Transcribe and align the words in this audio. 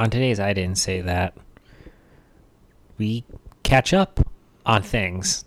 on 0.00 0.08
today's 0.08 0.40
I 0.40 0.54
Didn't 0.54 0.78
Say 0.78 1.02
That, 1.02 1.34
we 2.96 3.22
catch 3.62 3.92
up 3.92 4.26
on 4.64 4.82
things. 4.82 5.44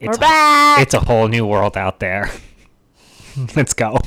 We're 0.00 0.10
It's, 0.10 0.18
back. 0.18 0.80
it's 0.80 0.94
a 0.94 1.00
whole 1.00 1.26
new 1.26 1.44
world 1.44 1.76
out 1.76 1.98
there. 1.98 2.30
Let's 3.56 3.74
go. 3.74 3.98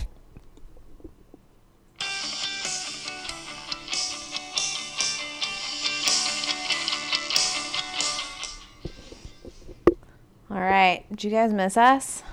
All 10.49 10.59
right. 10.59 11.03
Did 11.09 11.25
you 11.25 11.31
guys 11.31 11.51
miss 11.51 11.75
us? 11.75 12.23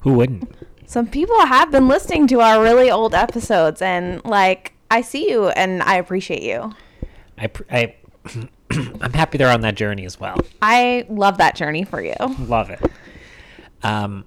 Who 0.00 0.14
wouldn't? 0.14 0.52
Some 0.94 1.08
people 1.08 1.44
have 1.44 1.72
been 1.72 1.88
listening 1.88 2.28
to 2.28 2.38
our 2.38 2.62
really 2.62 2.88
old 2.88 3.16
episodes, 3.16 3.82
and 3.82 4.24
like, 4.24 4.74
I 4.92 5.00
see 5.00 5.28
you 5.28 5.48
and 5.48 5.82
I 5.82 5.96
appreciate 5.96 6.44
you. 6.44 6.72
I, 7.36 7.50
I 7.68 7.94
I'm 8.70 9.12
happy 9.12 9.36
they're 9.36 9.50
on 9.50 9.62
that 9.62 9.74
journey 9.74 10.04
as 10.04 10.20
well. 10.20 10.38
I 10.62 11.04
love 11.08 11.38
that 11.38 11.56
journey 11.56 11.82
for 11.82 12.00
you. 12.00 12.14
Love 12.38 12.70
it. 12.70 12.80
Um, 13.82 14.24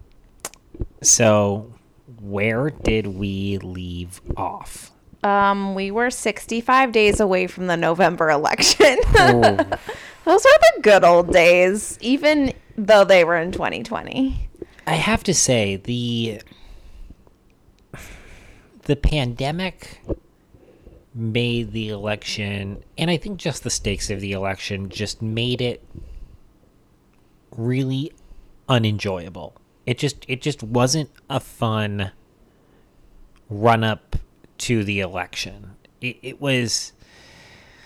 so 1.01 1.73
where 2.19 2.69
did 2.69 3.07
we 3.07 3.59
leave 3.59 4.19
off? 4.35 4.91
Um, 5.23 5.73
we 5.73 5.89
were 5.89 6.09
65 6.09 6.91
days 6.91 7.21
away 7.21 7.47
from 7.47 7.67
the 7.67 7.77
November 7.77 8.29
election. 8.39 8.97
Those 9.13 9.55
were 9.55 9.79
the 10.25 10.81
good 10.81 11.05
old 11.05 11.31
days, 11.31 11.97
even 12.01 12.51
though 12.75 13.05
they 13.05 13.23
were 13.23 13.37
in 13.37 13.53
2020. 13.53 14.49
I 14.85 14.95
have 14.95 15.23
to 15.23 15.33
say 15.33 15.77
the 15.77 16.41
the 18.87 18.95
pandemic 18.95 20.01
made 21.13 21.71
the 21.71 21.89
election, 21.89 22.83
and 22.97 23.09
I 23.09 23.17
think 23.17 23.37
just 23.37 23.63
the 23.63 23.69
stakes 23.69 24.09
of 24.09 24.19
the 24.21 24.31
election 24.33 24.89
just 24.89 25.21
made 25.21 25.61
it 25.61 25.83
really 27.55 28.11
unenjoyable. 28.69 29.55
It 29.85 29.97
just 29.97 30.25
it 30.27 30.41
just 30.41 30.61
wasn't 30.63 31.09
a 31.29 31.39
fun 31.39 32.11
run 33.49 33.83
up 33.83 34.15
to 34.59 34.83
the 34.83 34.99
election. 34.99 35.71
It, 36.01 36.17
it 36.21 36.41
was 36.41 36.91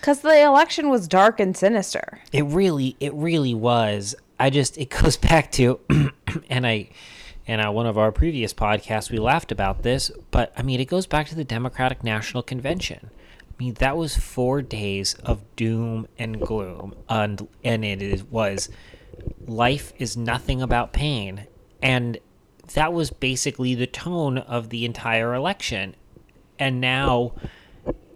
Because 0.00 0.20
the 0.20 0.42
election 0.42 0.88
was 0.90 1.06
dark 1.08 1.38
and 1.40 1.56
sinister. 1.56 2.20
it 2.32 2.42
really 2.44 2.96
it 3.00 3.14
really 3.14 3.54
was 3.54 4.14
i 4.38 4.50
just 4.50 4.76
it 4.76 4.90
goes 4.90 5.16
back 5.30 5.50
to 5.52 5.80
and 6.50 6.66
i 6.66 6.88
and 7.46 7.60
on 7.60 7.74
one 7.74 7.86
of 7.86 7.98
our 7.98 8.12
previous 8.12 8.54
podcasts 8.54 9.10
we 9.10 9.18
laughed 9.18 9.52
about 9.52 9.82
this 9.82 10.10
but 10.30 10.52
i 10.56 10.62
mean 10.62 10.80
it 10.80 10.86
goes 10.86 11.06
back 11.06 11.26
to 11.26 11.34
the 11.34 11.44
democratic 11.44 12.02
national 12.02 12.42
convention. 12.42 13.10
I 13.40 13.64
mean 13.64 13.74
that 13.74 13.96
was 13.96 14.16
four 14.16 14.62
days 14.62 15.14
of 15.24 15.40
doom 15.56 16.08
and 16.18 16.40
gloom 16.40 16.94
and 17.08 17.46
and 17.62 17.84
it 17.84 18.30
was 18.30 18.68
life 19.46 19.92
is 19.98 20.16
nothing 20.16 20.62
about 20.62 20.92
pain. 20.92 21.46
And 21.82 22.18
that 22.74 22.92
was 22.92 23.10
basically 23.10 23.74
the 23.74 23.86
tone 23.86 24.38
of 24.38 24.70
the 24.70 24.84
entire 24.84 25.34
election. 25.34 25.96
And 26.58 26.80
now 26.80 27.34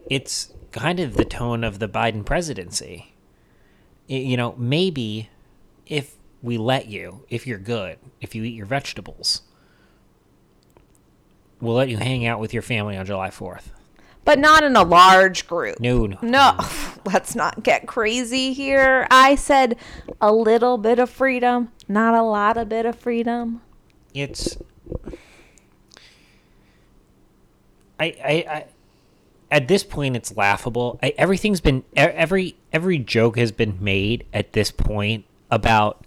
it's 0.09 0.53
kind 0.73 1.01
of 1.01 1.15
the 1.15 1.25
tone 1.25 1.65
of 1.65 1.79
the 1.79 1.89
Biden 1.89 2.25
presidency. 2.25 3.15
You 4.07 4.37
know, 4.37 4.55
maybe 4.57 5.31
if 5.87 6.16
we 6.47 6.57
let 6.57 6.87
you, 6.87 7.25
if 7.29 7.45
you're 7.45 7.59
good, 7.59 7.99
if 8.21 8.37
you 8.37 8.45
eat 8.45 8.55
your 8.55 8.67
vegetables, 8.67 9.43
we'll 11.61 11.75
let 11.75 11.89
you 11.89 11.97
hang 11.97 12.25
out 12.25 12.39
with 12.39 12.55
your 12.55 12.63
family 12.63 12.97
on 12.97 13.05
July 13.05 13.31
4th. 13.31 13.65
But 14.25 14.39
not 14.39 14.63
in 14.63 14.77
a 14.77 14.85
large 14.85 15.49
group. 15.49 15.81
No, 15.81 16.07
no. 16.07 16.19
No, 16.23 16.57
let's 17.05 17.35
not 17.35 17.65
get 17.65 17.87
crazy 17.87 18.53
here. 18.53 19.09
I 19.11 19.35
said 19.35 19.77
a 20.21 20.33
little 20.33 20.79
bit 20.79 21.01
of 21.01 21.11
freedom, 21.11 21.73
not 21.89 22.15
a 22.15 22.23
lot 22.23 22.57
of 22.57 22.69
bit 22.69 22.87
of 22.87 22.97
freedom. 22.97 23.61
It's. 24.15 24.57
I, 27.99 28.05
I, 28.05 28.47
I, 28.49 28.65
at 29.51 29.69
this 29.69 29.83
point, 29.83 30.17
it's 30.17 30.37
laughable. 30.37 30.99
I, 31.03 31.13
everything's 31.19 31.61
been 31.61 31.85
every 31.95 32.57
every 32.73 32.99
joke 32.99 33.37
has 33.39 33.53
been 33.53 33.79
made 33.81 34.27
at 34.33 34.53
this 34.53 34.71
point 34.71 35.25
about 35.51 36.06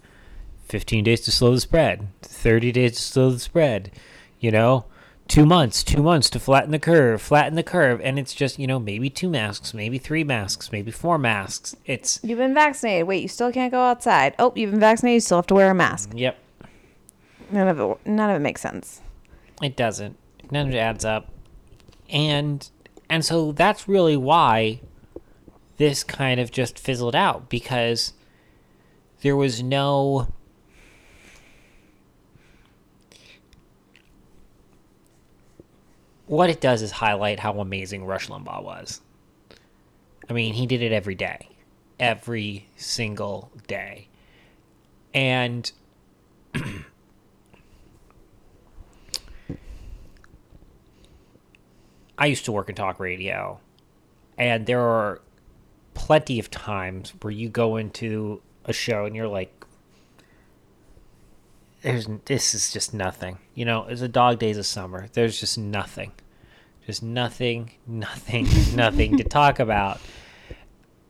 15 0.70 1.04
days 1.04 1.22
to 1.22 1.32
slow 1.32 1.54
the 1.54 1.60
spread, 1.60 2.08
30 2.22 2.72
days 2.72 2.94
to 2.96 3.02
slow 3.02 3.32
the 3.32 3.40
spread, 3.40 3.92
you 4.40 4.52
know, 4.52 4.86
two 5.28 5.46
months, 5.46 5.84
two 5.84 6.02
months 6.02 6.30
to 6.30 6.40
flatten 6.40 6.72
the 6.72 6.80
curve, 6.80 7.22
flatten 7.22 7.56
the 7.56 7.64
curve, 7.64 8.00
and 8.04 8.18
it's 8.20 8.34
just 8.34 8.60
you 8.60 8.68
know 8.68 8.80
maybe 8.80 9.10
two 9.10 9.30
masks, 9.30 9.74
maybe 9.74 9.98
three 9.98 10.24
masks, 10.24 10.72
maybe 10.72 10.92
four 10.92 11.18
masks. 11.18 11.76
It's 11.86 12.20
You've 12.24 12.40
been 12.40 12.54
vaccinated. 12.54 13.08
Wait, 13.08 13.22
you 13.22 13.28
still 13.28 13.52
can't 13.52 13.72
go 13.72 13.82
outside. 13.82 14.36
Oh, 14.40 14.54
you've 14.56 14.72
been 14.72 14.80
vaccinated. 14.80 15.16
You 15.16 15.22
still 15.22 15.38
have 15.38 15.48
to 15.48 15.56
wear 15.56 15.72
a 15.72 15.76
mask. 15.76 16.12
yep, 16.16 16.38
None 17.52 17.68
of 17.68 17.80
it. 17.80 18.08
None 18.08 18.30
of 18.30 18.36
it 18.36 18.40
makes 18.40 18.62
sense. 18.62 19.02
It 19.62 19.76
doesn't. 19.76 20.18
None 20.52 20.68
of 20.70 20.74
it 20.74 20.78
adds 20.78 21.06
up. 21.06 21.30
And 22.10 22.68
and 23.10 23.24
so 23.26 23.52
that's 23.52 23.88
really 23.88 24.18
why 24.18 24.82
this 25.78 26.04
kind 26.04 26.40
of 26.40 26.52
just 26.52 26.78
fizzled 26.78 27.16
out 27.16 27.50
because 27.50 28.14
there 29.22 29.36
was 29.36 29.64
no 29.64 30.28
what 36.30 36.50
it 36.52 36.62
does 36.62 36.82
is 36.84 36.92
highlight 36.92 37.40
how 37.40 37.60
amazing 37.60 38.06
Rush 38.06 38.28
Limbaugh 38.28 38.64
was. 38.64 39.02
I 40.30 40.34
mean, 40.34 40.54
he 40.54 40.68
did 40.68 40.84
it 40.84 40.92
every 40.92 41.16
day. 41.16 41.50
Every 42.00 42.68
single 42.76 43.52
day. 43.66 44.10
And 45.12 45.72
I 52.16 52.28
used 52.28 52.46
to 52.46 52.52
work 52.52 52.70
in 52.70 52.76
talk 52.76 53.00
radio, 53.00 53.60
and 54.38 54.68
there 54.68 54.82
are 54.82 55.22
plenty 55.96 56.38
of 56.38 56.52
times 56.52 57.12
where 57.22 57.32
you 57.32 57.50
go 57.50 57.76
into 57.76 58.44
a 58.66 58.74
show 58.74 59.06
and 59.06 59.16
you're 59.16 59.28
like, 59.28 59.59
"There's 61.82 62.08
this 62.26 62.54
is 62.54 62.72
just 62.72 62.94
nothing." 62.94 63.40
You 63.54 63.66
know, 63.66 63.86
it's 63.88 64.02
a 64.02 64.08
dog 64.08 64.40
days 64.40 64.58
of 64.58 64.66
summer. 64.66 65.08
There's 65.14 65.40
just 65.40 65.58
nothing, 65.58 66.12
just 66.86 67.04
nothing, 67.04 67.72
nothing, 67.88 68.48
nothing 68.76 69.18
to 69.18 69.24
talk 69.24 69.60
about, 69.60 70.00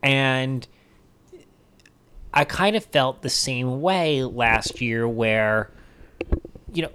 and 0.04 0.68
I 2.34 2.46
kind 2.46 2.76
of 2.76 2.86
felt 2.86 3.22
the 3.22 3.30
same 3.30 3.82
way 3.82 4.24
last 4.24 4.82
year, 4.82 5.08
where 5.08 5.72
you 6.74 6.84
know. 6.84 6.92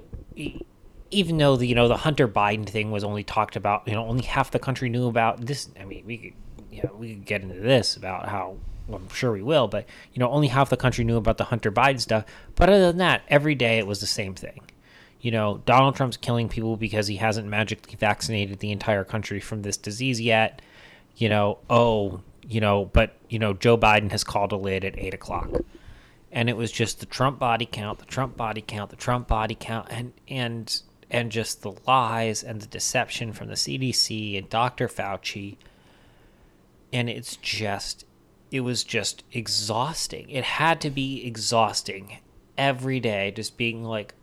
even 1.10 1.38
though 1.38 1.56
the 1.56 1.66
you 1.66 1.74
know 1.76 1.86
the 1.86 1.98
Hunter 1.98 2.26
Biden 2.26 2.68
thing 2.68 2.90
was 2.90 3.04
only 3.04 3.22
talked 3.22 3.54
about, 3.54 3.86
you 3.86 3.94
know, 3.94 4.06
only 4.06 4.24
half 4.24 4.50
the 4.50 4.58
country 4.58 4.88
knew 4.88 5.06
about 5.06 5.46
this. 5.46 5.68
I 5.78 5.84
mean, 5.84 6.04
we 6.04 6.18
could, 6.18 6.32
know, 6.82 6.94
we 6.96 7.14
could 7.14 7.24
get 7.24 7.42
into 7.42 7.60
this 7.60 7.96
about 7.96 8.28
how 8.28 8.56
well, 8.86 9.00
I'm 9.00 9.14
sure 9.14 9.32
we 9.32 9.42
will, 9.42 9.68
but 9.68 9.86
you 10.12 10.20
know, 10.20 10.30
only 10.30 10.48
half 10.48 10.70
the 10.70 10.76
country 10.76 11.04
knew 11.04 11.16
about 11.16 11.38
the 11.38 11.44
Hunter 11.44 11.72
Biden 11.72 12.00
stuff. 12.00 12.24
But 12.54 12.68
other 12.68 12.88
than 12.88 12.98
that, 12.98 13.22
every 13.28 13.54
day 13.54 13.78
it 13.78 13.86
was 13.86 14.00
the 14.00 14.06
same 14.06 14.34
thing. 14.34 14.60
You 15.20 15.30
know, 15.30 15.62
Donald 15.64 15.96
Trump's 15.96 16.18
killing 16.18 16.48
people 16.48 16.76
because 16.76 17.06
he 17.06 17.16
hasn't 17.16 17.48
magically 17.48 17.96
vaccinated 17.96 18.58
the 18.58 18.72
entire 18.72 19.04
country 19.04 19.40
from 19.40 19.62
this 19.62 19.76
disease 19.76 20.20
yet. 20.20 20.60
You 21.16 21.28
know, 21.28 21.58
oh, 21.70 22.20
you 22.46 22.60
know, 22.60 22.84
but 22.86 23.16
you 23.28 23.38
know, 23.38 23.54
Joe 23.54 23.78
Biden 23.78 24.10
has 24.10 24.22
called 24.24 24.52
a 24.52 24.56
lid 24.56 24.84
at 24.84 24.98
eight 24.98 25.14
o'clock 25.14 25.50
and 26.34 26.50
it 26.50 26.56
was 26.56 26.72
just 26.72 26.98
the 26.98 27.06
Trump 27.06 27.38
body 27.38 27.64
count, 27.64 28.00
the 28.00 28.04
Trump 28.04 28.36
body 28.36 28.60
count, 28.60 28.90
the 28.90 28.96
Trump 28.96 29.28
body 29.28 29.56
count, 29.58 29.86
and 29.88 30.12
and 30.28 30.82
and 31.08 31.30
just 31.30 31.62
the 31.62 31.72
lies 31.86 32.42
and 32.42 32.60
the 32.60 32.66
deception 32.66 33.32
from 33.32 33.46
the 33.46 33.54
CDC 33.54 34.36
and 34.36 34.50
Dr. 34.50 34.88
Fauci. 34.88 35.56
And 36.92 37.08
it's 37.08 37.36
just, 37.36 38.04
it 38.54 38.60
was 38.60 38.84
just 38.84 39.24
exhausting. 39.32 40.30
It 40.30 40.44
had 40.44 40.80
to 40.82 40.90
be 40.90 41.26
exhausting 41.26 42.18
every 42.56 43.00
day, 43.00 43.32
just 43.32 43.56
being 43.56 43.82
like, 43.82 44.14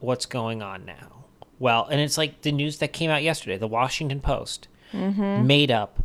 what's 0.00 0.26
going 0.26 0.60
on 0.60 0.84
now? 0.84 1.24
Well, 1.58 1.86
and 1.90 1.98
it's 1.98 2.18
like 2.18 2.42
the 2.42 2.52
news 2.52 2.76
that 2.80 2.92
came 2.92 3.08
out 3.08 3.22
yesterday, 3.22 3.56
the 3.56 3.66
Washington 3.66 4.20
Post 4.20 4.68
mm-hmm. 4.92 5.46
made 5.46 5.70
up 5.70 6.02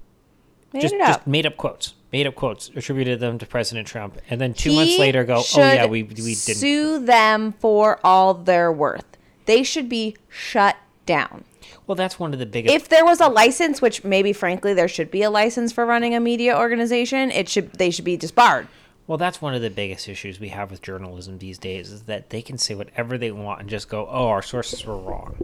Made 0.72 0.82
just, 0.84 0.94
up. 0.96 1.08
just 1.08 1.28
made 1.28 1.46
up 1.46 1.58
quotes, 1.58 1.96
made 2.14 2.28
up 2.28 2.36
quotes, 2.36 2.70
attributed 2.78 3.20
them 3.20 3.38
to 3.40 3.46
President 3.46 3.88
Trump, 3.88 4.18
and 4.30 4.40
then 4.40 4.54
two 4.54 4.70
He 4.70 4.76
months 4.78 4.98
later 4.98 5.26
go, 5.26 5.44
oh 5.54 5.58
yeah, 5.58 5.86
we 5.86 6.04
we 6.04 6.14
didn't. 6.14 6.36
sue 6.36 7.04
them 7.04 7.52
for 7.60 8.00
all 8.06 8.34
their 8.36 8.72
worth. 8.72 9.18
They 9.48 9.64
should 9.64 9.90
be 9.90 10.16
shut 10.30 10.78
down. 11.06 11.44
Well, 11.88 11.96
that's 11.96 12.20
one 12.20 12.34
of 12.34 12.40
the 12.40 12.46
biggest. 12.46 12.74
If 12.76 12.90
there 12.90 13.06
was 13.06 13.20
a 13.22 13.28
license, 13.28 13.82
which 13.82 14.04
maybe 14.04 14.34
frankly 14.34 14.74
there 14.74 14.88
should 14.88 15.12
be 15.12 15.24
a 15.24 15.30
license 15.30 15.72
for 15.72 15.86
running 15.86 16.16
a 16.16 16.20
media 16.20 16.58
organization, 16.58 17.32
it 17.32 17.50
should 17.50 17.74
they 17.74 17.92
should 17.92 18.06
be 18.06 18.18
disbarred. 18.18 18.68
well, 19.08 19.18
that's 19.18 19.42
one 19.42 19.54
of 19.56 19.62
the 19.62 19.70
biggest 19.70 20.08
issues 20.08 20.40
we 20.40 20.50
have 20.50 20.70
with 20.72 20.82
journalism 20.82 21.38
these 21.40 21.58
days 21.58 21.92
is 21.92 22.04
that 22.04 22.30
they 22.30 22.42
can 22.42 22.58
say 22.58 22.76
whatever 22.76 23.18
they 23.18 23.32
want 23.32 23.60
and 23.62 23.70
just 23.70 23.90
go, 23.90 24.08
oh, 24.10 24.28
our 24.28 24.42
sources 24.42 24.86
were 24.86 24.98
wrong. 24.98 25.36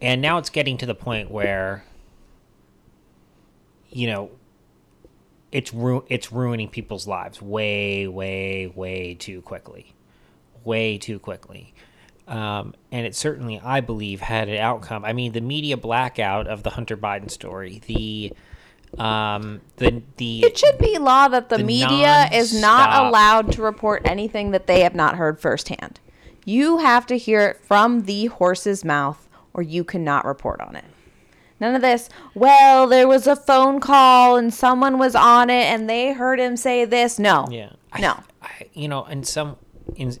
and 0.00 0.20
now 0.20 0.38
it's 0.38 0.50
getting 0.50 0.76
to 0.78 0.86
the 0.86 0.94
point 0.94 1.30
where 1.30 1.84
you 3.90 4.06
know 4.06 4.30
it's 5.52 5.72
ru- 5.72 6.04
it's 6.08 6.32
ruining 6.32 6.68
people's 6.68 7.06
lives 7.06 7.40
way 7.40 8.08
way 8.08 8.66
way 8.74 9.14
too 9.14 9.40
quickly 9.42 9.94
way 10.64 10.98
too 10.98 11.18
quickly 11.20 11.72
um, 12.26 12.74
and 12.90 13.06
it 13.06 13.14
certainly 13.14 13.60
i 13.64 13.80
believe 13.80 14.20
had 14.20 14.48
an 14.48 14.58
outcome 14.58 15.04
i 15.04 15.12
mean 15.12 15.32
the 15.32 15.40
media 15.40 15.76
blackout 15.76 16.46
of 16.46 16.62
the 16.62 16.70
hunter 16.70 16.96
biden 16.96 17.30
story 17.30 17.82
the 17.86 18.32
um 18.98 19.60
the 19.78 20.02
the 20.18 20.44
It 20.44 20.56
should 20.56 20.78
be 20.78 20.98
law 20.98 21.28
that 21.28 21.48
the, 21.48 21.56
The 21.56 21.64
media 21.64 22.28
is 22.32 22.58
not 22.58 23.06
allowed 23.06 23.52
to 23.52 23.62
report 23.62 24.02
anything 24.04 24.52
that 24.52 24.66
they 24.66 24.80
have 24.80 24.94
not 24.94 25.16
heard 25.16 25.40
firsthand. 25.40 25.98
You 26.44 26.78
have 26.78 27.06
to 27.06 27.18
hear 27.18 27.40
it 27.48 27.56
from 27.56 28.02
the 28.04 28.26
horse's 28.26 28.84
mouth, 28.84 29.28
or 29.52 29.62
you 29.62 29.82
cannot 29.82 30.24
report 30.24 30.60
on 30.60 30.76
it. 30.76 30.84
None 31.58 31.74
of 31.74 31.82
this, 31.82 32.08
well, 32.34 32.86
there 32.86 33.08
was 33.08 33.26
a 33.26 33.36
phone 33.36 33.80
call 33.80 34.36
and 34.36 34.52
someone 34.52 34.98
was 34.98 35.14
on 35.14 35.50
it 35.50 35.64
and 35.64 35.88
they 35.88 36.12
heard 36.12 36.38
him 36.38 36.56
say 36.56 36.84
this. 36.84 37.18
No. 37.18 37.46
Yeah. 37.50 37.70
No. 37.98 38.20
I, 38.42 38.46
I, 38.46 38.66
you 38.74 38.88
know, 38.88 39.06
in 39.06 39.24
some, 39.24 39.56
in, 39.96 40.16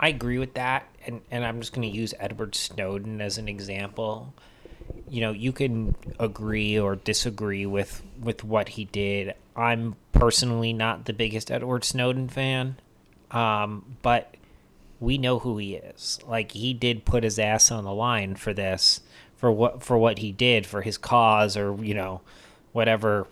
I 0.00 0.08
agree 0.08 0.38
with 0.38 0.54
that, 0.54 0.86
and 1.06 1.20
and 1.30 1.44
I'm 1.44 1.60
just 1.60 1.72
going 1.72 1.88
to 1.90 1.96
use 1.96 2.14
Edward 2.18 2.54
Snowden 2.54 3.20
as 3.20 3.38
an 3.38 3.48
example. 3.48 4.32
You 5.08 5.20
know, 5.20 5.32
you 5.32 5.52
can 5.52 5.96
agree 6.18 6.78
or 6.78 6.96
disagree 6.96 7.66
with 7.66 8.02
with 8.20 8.44
what 8.44 8.70
he 8.70 8.84
did. 8.86 9.34
I'm 9.56 9.96
personally 10.12 10.72
not 10.72 11.06
the 11.06 11.12
biggest 11.12 11.50
Edward 11.50 11.84
Snowden 11.84 12.28
fan, 12.28 12.76
um, 13.30 13.96
but 14.02 14.36
we 15.00 15.18
know 15.18 15.40
who 15.40 15.58
he 15.58 15.74
is. 15.74 16.20
Like 16.26 16.52
he 16.52 16.72
did 16.74 17.04
put 17.04 17.24
his 17.24 17.38
ass 17.38 17.70
on 17.70 17.84
the 17.84 17.92
line 17.92 18.36
for 18.36 18.52
this, 18.52 19.00
for 19.36 19.50
what 19.50 19.82
for 19.82 19.98
what 19.98 20.18
he 20.18 20.30
did 20.30 20.64
for 20.64 20.82
his 20.82 20.96
cause, 20.96 21.56
or 21.56 21.74
you 21.84 21.94
know, 21.94 22.20
whatever, 22.72 23.26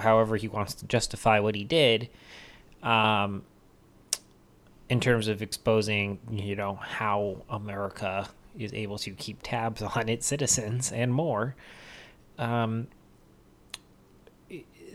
however 0.00 0.36
he 0.36 0.48
wants 0.48 0.72
to 0.74 0.86
justify 0.86 1.38
what 1.38 1.54
he 1.54 1.64
did. 1.64 2.08
Um, 2.82 3.42
in 4.88 5.00
terms 5.00 5.28
of 5.28 5.42
exposing, 5.42 6.18
you 6.30 6.54
know, 6.56 6.74
how 6.76 7.42
America 7.48 8.28
is 8.58 8.72
able 8.72 8.98
to 8.98 9.10
keep 9.12 9.40
tabs 9.42 9.82
on 9.96 10.08
its 10.08 10.26
citizens 10.26 10.92
and 10.92 11.12
more. 11.12 11.54
Um, 12.38 12.88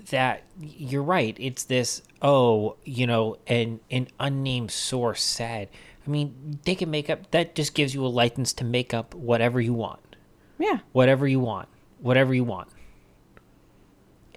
that 0.10 0.44
you're 0.60 1.04
right. 1.04 1.36
It's 1.40 1.64
this, 1.66 2.02
oh, 2.22 2.76
you 2.84 3.06
know, 3.06 3.38
an 3.48 3.80
an 3.92 4.08
unnamed 4.20 4.72
source 4.72 5.22
said. 5.24 5.70
I 6.06 6.10
mean, 6.10 6.60
they 6.66 6.74
can 6.76 6.90
make 6.90 7.10
up. 7.10 7.30
That 7.32 7.54
just 7.56 7.76
gives 7.76 7.94
you 7.94 8.06
a 8.06 8.08
license 8.08 8.54
to 8.54 8.64
make 8.64 8.94
up 8.94 9.14
whatever 9.14 9.62
you 9.62 9.74
want, 9.74 10.16
Yeah. 10.58 10.80
whatever 10.92 11.28
you 11.28 11.40
want, 11.40 11.68
whatever 12.00 12.34
you 12.34 12.44
want. 12.44 12.70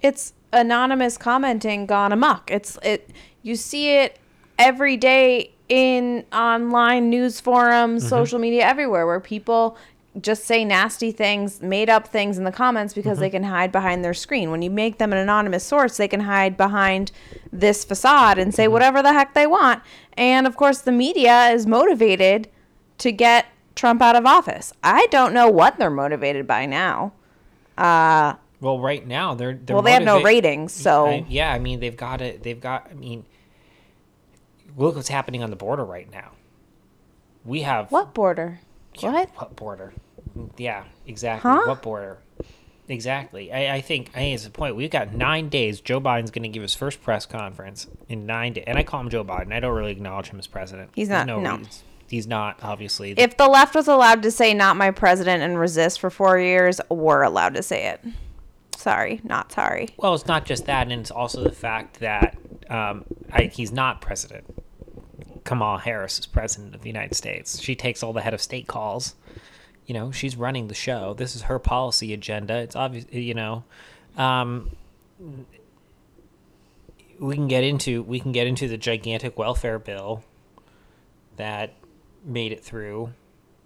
it's 0.03 0.33
anonymous 0.53 1.17
commenting 1.17 1.85
gone 1.87 2.11
amok. 2.11 2.51
It's 2.51 2.77
it 2.83 3.09
you 3.41 3.55
see 3.55 3.89
it 3.97 4.19
every 4.57 4.97
day 4.97 5.51
in 5.69 6.25
online 6.31 7.09
news 7.09 7.39
forums, 7.39 8.03
mm-hmm. 8.03 8.09
social 8.09 8.39
media 8.39 8.63
everywhere 8.65 9.05
where 9.05 9.19
people 9.19 9.77
just 10.21 10.45
say 10.45 10.63
nasty 10.63 11.11
things, 11.11 11.61
made 11.61 11.89
up 11.89 12.07
things 12.07 12.37
in 12.37 12.45
the 12.45 12.51
comments 12.51 12.93
because 12.93 13.19
they 13.19 13.27
mm-hmm. 13.27 13.37
can 13.37 13.43
hide 13.43 13.71
behind 13.71 14.03
their 14.03 14.13
screen. 14.13 14.49
When 14.49 14.61
you 14.61 14.69
make 14.69 14.97
them 14.97 15.11
an 15.11 15.17
anonymous 15.19 15.63
source, 15.63 15.97
they 15.97 16.07
can 16.07 16.21
hide 16.21 16.55
behind 16.55 17.11
this 17.51 17.83
facade 17.83 18.37
and 18.37 18.53
say 18.55 18.63
mm-hmm. 18.63 18.73
whatever 18.73 19.01
the 19.01 19.11
heck 19.11 19.33
they 19.33 19.47
want. 19.47 19.81
And 20.13 20.47
of 20.47 20.55
course, 20.55 20.79
the 20.79 20.91
media 20.93 21.49
is 21.49 21.67
motivated 21.67 22.47
to 22.99 23.11
get 23.11 23.47
Trump 23.75 24.01
out 24.01 24.15
of 24.15 24.25
office. 24.25 24.71
I 24.83 25.07
don't 25.11 25.33
know 25.33 25.49
what 25.49 25.77
they're 25.77 25.89
motivated 25.89 26.47
by 26.47 26.65
now. 26.65 27.11
Uh, 27.77 28.35
Well, 28.61 28.79
right 28.79 29.05
now 29.05 29.35
they're, 29.35 29.53
they're 29.53 29.75
well, 29.75 29.83
they 29.83 29.91
have 29.91 30.03
no 30.03 30.21
ratings, 30.21 30.71
so 30.71 31.07
I- 31.07 31.25
yeah, 31.27 31.51
I 31.51 31.59
mean 31.59 31.81
they've 31.81 31.97
got 31.97 32.21
it. 32.21 32.41
They've 32.41 32.59
got. 32.59 32.87
I 32.89 32.93
mean, 32.93 33.25
look 34.77 34.95
what's 34.95 35.07
happening 35.09 35.43
on 35.43 35.49
the 35.49 35.55
border 35.55 35.83
right 35.85 36.09
now. 36.11 36.31
We 37.43 37.61
have 37.61 37.91
what 37.91 38.13
border? 38.13 38.59
What? 39.01 39.29
What 39.35 39.55
border? 39.55 39.93
Yeah, 40.57 40.83
exactly. 41.05 41.49
Huh? 41.51 41.63
What 41.65 41.81
border? 41.81 42.17
Exactly. 42.87 43.51
I, 43.51 43.75
I 43.75 43.81
think 43.81 44.09
I 44.13 44.19
think 44.19 44.35
it's 44.35 44.43
the 44.43 44.49
point. 44.51 44.75
We've 44.75 44.89
got 44.91 45.13
nine 45.13 45.49
days. 45.49 45.81
Joe 45.81 45.99
Biden's 45.99 46.31
going 46.31 46.43
to 46.43 46.49
give 46.49 46.61
his 46.61 46.75
first 46.75 47.01
press 47.01 47.25
conference 47.25 47.87
in 48.09 48.25
nine 48.25 48.53
days, 48.53 48.63
and 48.67 48.77
I 48.77 48.83
call 48.83 49.01
him 49.01 49.09
Joe 49.09 49.23
Biden. 49.23 49.51
I 49.53 49.59
don't 49.59 49.75
really 49.75 49.91
acknowledge 49.91 50.27
him 50.29 50.39
as 50.39 50.47
president. 50.47 50.91
He's 50.95 51.07
There's 51.09 51.25
not- 51.25 51.41
no. 51.41 51.57
reason- 51.57 51.67
He's 52.07 52.27
not 52.27 52.59
obviously. 52.61 53.13
If 53.17 53.35
the 53.37 53.47
left 53.47 53.73
was 53.73 53.87
allowed 53.87 54.21
to 54.23 54.29
say 54.31 54.53
"not 54.53 54.77
my 54.77 54.91
president" 54.91 55.41
and 55.41 55.59
resist 55.59 55.99
for 55.99 56.11
four 56.11 56.37
years, 56.37 56.79
we're 56.87 57.23
allowed 57.23 57.55
to 57.55 57.63
say 57.63 57.87
it. 57.87 57.99
Sorry, 58.77 59.21
not 59.23 59.51
sorry. 59.51 59.89
Well, 59.97 60.13
it's 60.13 60.27
not 60.27 60.45
just 60.45 60.67
that, 60.67 60.83
and 60.83 61.01
it's 61.01 61.09
also 61.09 61.43
the 61.43 61.51
fact 61.51 62.01
that 62.01 62.37
um, 62.69 63.05
I, 63.33 63.45
he's 63.45 63.71
not 63.71 64.01
president. 64.01 64.43
Kamala 65.45 65.79
Harris 65.79 66.19
is 66.19 66.25
president 66.25 66.75
of 66.75 66.81
the 66.81 66.89
United 66.89 67.15
States. 67.15 67.61
She 67.61 67.75
takes 67.75 68.03
all 68.03 68.11
the 68.11 68.21
head 68.21 68.33
of 68.33 68.41
state 68.41 68.67
calls. 68.67 69.15
You 69.85 69.93
know, 69.93 70.11
she's 70.11 70.35
running 70.35 70.67
the 70.67 70.73
show. 70.73 71.13
This 71.13 71.35
is 71.35 71.43
her 71.43 71.59
policy 71.59 72.13
agenda. 72.13 72.57
It's 72.57 72.75
obvious. 72.75 73.05
You 73.11 73.35
know, 73.35 73.63
um, 74.17 74.71
we 77.19 77.35
can 77.35 77.47
get 77.47 77.63
into 77.63 78.03
we 78.03 78.19
can 78.19 78.31
get 78.31 78.47
into 78.47 78.67
the 78.67 78.77
gigantic 78.77 79.37
welfare 79.37 79.79
bill 79.79 80.23
that 81.37 81.73
made 82.23 82.51
it 82.51 82.63
through 82.63 83.13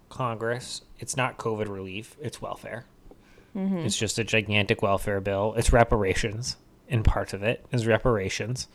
Congress. 0.09 0.81
It's 0.99 1.15
not 1.15 1.37
COVID 1.37 1.69
relief. 1.69 2.17
It's 2.21 2.41
welfare. 2.41 2.85
It's 3.85 3.97
just 3.97 4.19
a 4.19 4.23
gigantic 4.23 4.81
welfare 4.81 5.21
bill. 5.21 5.55
It's 5.57 5.73
reparations, 5.73 6.57
in 6.87 7.03
part 7.03 7.33
of 7.33 7.41
it 7.41 7.65
is 7.71 7.87
reparations. 7.87 8.67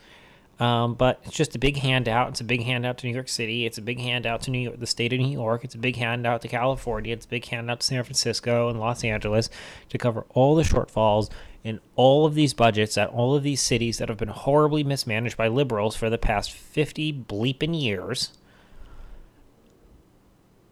Um, 0.59 0.93
but 0.93 1.19
it's 1.23 1.35
just 1.35 1.55
a 1.55 1.59
big 1.59 1.77
handout. 1.77 2.29
It's 2.29 2.41
a 2.41 2.45
big 2.45 2.63
handout 2.63 2.97
to 2.99 3.07
New 3.07 3.13
York 3.13 3.27
City. 3.27 3.65
It's 3.65 3.77
a 3.77 3.81
big 3.81 3.99
handout 3.99 4.41
to 4.43 4.51
New 4.51 4.59
York, 4.59 4.79
the 4.79 4.87
state 4.87 5.11
of 5.11 5.19
New 5.19 5.27
York. 5.27 5.65
It's 5.65 5.75
a 5.75 5.79
big 5.79 5.97
handout 5.97 6.41
to 6.43 6.47
California. 6.47 7.13
It's 7.13 7.25
a 7.25 7.29
big 7.29 7.45
handout 7.45 7.81
to 7.81 7.85
San 7.85 8.03
Francisco 8.03 8.69
and 8.69 8.79
Los 8.79 9.03
Angeles 9.03 9.49
to 9.89 9.97
cover 9.97 10.25
all 10.29 10.55
the 10.55 10.63
shortfalls 10.63 11.29
in 11.65 11.81
all 11.95 12.25
of 12.25 12.35
these 12.35 12.53
budgets 12.53 12.97
at 12.97 13.09
all 13.09 13.35
of 13.35 13.43
these 13.43 13.59
cities 13.59 13.97
that 13.97 14.07
have 14.07 14.17
been 14.17 14.29
horribly 14.29 14.83
mismanaged 14.83 15.35
by 15.35 15.49
liberals 15.49 15.95
for 15.95 16.09
the 16.09 16.17
past 16.17 16.51
50 16.51 17.11
bleeping 17.11 17.79
years. 17.79 18.37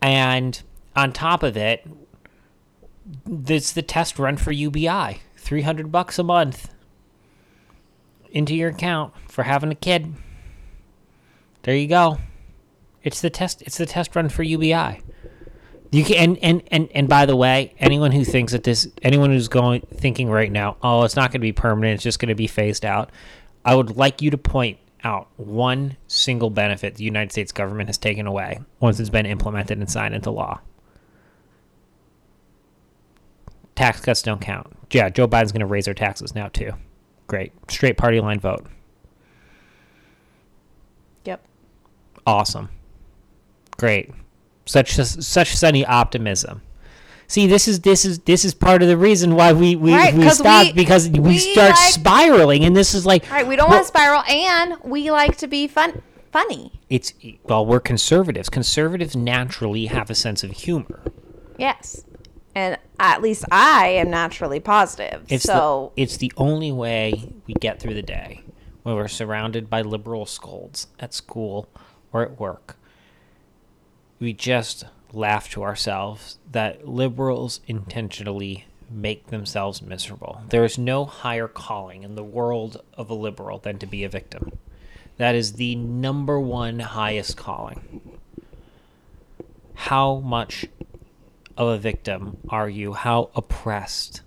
And 0.02 0.62
on 0.96 1.12
top 1.12 1.44
of 1.44 1.58
it, 1.58 1.86
it's 3.26 3.74
the 3.74 3.82
test 3.82 4.18
run 4.18 4.38
for 4.38 4.52
UBI. 4.54 5.20
300 5.36 5.92
bucks 5.92 6.18
a 6.18 6.24
month 6.24 6.73
into 8.34 8.56
your 8.56 8.70
account 8.70 9.14
for 9.30 9.44
having 9.44 9.72
a 9.72 9.76
kid. 9.76 10.14
There 11.62 11.76
you 11.76 11.88
go. 11.88 12.18
It's 13.04 13.22
the 13.22 13.30
test 13.30 13.62
it's 13.62 13.78
the 13.78 13.86
test 13.86 14.16
run 14.16 14.28
for 14.28 14.44
UBI. 14.44 15.02
You 15.92 16.04
can 16.04 16.18
and, 16.18 16.38
and, 16.42 16.64
and, 16.68 16.90
and 16.94 17.08
by 17.08 17.26
the 17.26 17.36
way, 17.36 17.76
anyone 17.78 18.12
who 18.12 18.26
thinks 18.26 18.52
that 18.52 18.64
this 18.64 18.88
anyone 19.02 19.30
who's 19.30 19.48
going 19.48 19.82
thinking 19.94 20.30
right 20.30 20.52
now, 20.52 20.78
oh, 20.82 21.04
it's 21.04 21.16
not 21.16 21.30
going 21.30 21.40
to 21.40 21.40
be 21.40 21.52
permanent, 21.52 21.96
it's 21.96 22.04
just 22.04 22.20
going 22.20 22.30
to 22.30 22.36
be 22.36 22.48
phased 22.48 22.84
out. 22.84 23.12
I 23.64 23.76
would 23.76 23.96
like 23.96 24.22
you 24.22 24.32
to 24.32 24.38
point 24.38 24.80
out 25.04 25.28
one 25.38 25.98
single 26.08 26.50
benefit 26.50 26.96
the 26.96 27.04
United 27.04 27.32
States 27.32 27.52
government 27.52 27.90
has 27.90 27.98
taken 27.98 28.26
away 28.26 28.60
once 28.80 29.00
it's 29.00 29.10
been 29.10 29.26
implemented 29.26 29.78
and 29.78 29.90
signed 29.90 30.16
into 30.16 30.32
law. 30.32 30.60
Tax 33.76 34.02
cuts 34.02 34.22
don't 34.22 34.42
count. 34.42 34.68
Yeah, 34.92 35.10
Joe 35.10 35.28
Biden's 35.28 35.52
going 35.52 35.62
to 35.62 35.66
raise 35.66 35.88
our 35.88 35.94
taxes 35.94 36.36
now 36.36 36.48
too. 36.48 36.74
Great. 37.34 37.52
Straight 37.68 37.98
party 37.98 38.20
line 38.20 38.40
vote. 38.40 38.68
Yep. 41.26 41.44
Awesome. 42.28 42.70
Great. 43.78 44.12
Such 44.68 44.92
such 44.94 45.56
sunny 45.56 45.84
optimism. 45.84 46.62
See, 47.26 47.48
this 47.48 47.68
is 47.68 47.80
this 47.80 48.06
is 48.06 48.20
this 48.20 48.46
is 48.46 48.54
part 48.54 48.84
of 48.84 48.88
the 48.88 48.98
reason 48.98 49.34
why 49.34 49.52
we 49.52 49.76
we, 49.76 49.94
Right, 49.96 50.14
we 50.14 50.30
stop 50.30 50.68
we- 50.68 50.74
because 50.74 51.10
we, 51.10 51.20
we 51.22 51.38
start 51.40 51.72
like- 51.72 51.78
spiraling, 51.92 52.64
and 52.66 52.76
this 52.76 52.94
is 52.94 53.04
like 53.04 53.26
All 53.32 53.38
right, 53.38 53.48
we 53.48 53.56
don't 53.56 53.68
well, 53.68 53.78
want 53.80 53.86
to 53.86 53.88
spiral, 53.88 54.22
and 54.30 54.76
we 54.84 55.10
like 55.10 55.36
to 55.38 55.48
be 55.48 55.68
fun, 55.68 56.04
funny. 56.32 56.80
It's 56.92 57.14
well, 57.46 57.66
we're 57.66 57.80
conservatives. 57.80 58.48
Conservatives 58.48 59.16
naturally 59.16 59.88
have 59.88 60.12
a 60.12 60.16
sense 60.16 60.44
of 60.44 60.52
humor. 60.52 61.02
Yes, 61.58 62.06
and 62.56 62.78
at 63.00 63.22
least 63.22 63.46
I 63.52 63.88
am 63.88 64.10
naturally 64.10 64.60
positive. 64.60 65.26
It's 65.30 65.44
so 65.44 65.92
the, 65.96 66.02
it's 66.02 66.18
the 66.18 66.32
only 66.38 66.72
way 66.72 67.34
we 67.48 67.54
get 67.56 67.80
through 67.80 67.96
the 67.96 68.02
day 68.02 68.44
when 68.84 68.96
we're 68.96 69.08
surrounded 69.08 69.70
by 69.70 69.82
liberal 69.82 70.26
scolds 70.26 70.88
at 71.00 71.14
school 71.14 71.68
or 72.12 72.22
at 72.22 72.40
work. 72.40 72.78
We 74.20 74.34
just 74.34 74.86
laugh 75.12 75.50
to 75.52 75.64
ourselves 75.64 76.38
that 76.52 76.88
liberals 76.88 77.62
intentionally 77.68 78.66
make 78.90 79.28
themselves 79.28 79.82
miserable. 79.82 80.42
There 80.50 80.64
is 80.64 80.78
no 80.78 81.06
higher 81.06 81.48
calling 81.48 82.04
in 82.04 82.16
the 82.16 82.24
world 82.24 82.84
of 82.96 83.10
a 83.10 83.16
liberal 83.16 83.58
than 83.58 83.80
to 83.80 83.86
be 83.86 84.04
a 84.04 84.10
victim. 84.10 84.58
That 85.18 85.36
is 85.36 85.54
the 85.54 85.76
number 85.76 86.40
one 86.40 86.80
highest 86.80 87.38
calling. 87.38 88.02
How 89.76 90.16
much 90.16 90.66
of 91.58 91.68
a 91.68 91.78
victim 91.78 92.38
are 92.50 92.70
you? 92.70 92.94
How 92.94 93.30
oppressed 93.36 94.22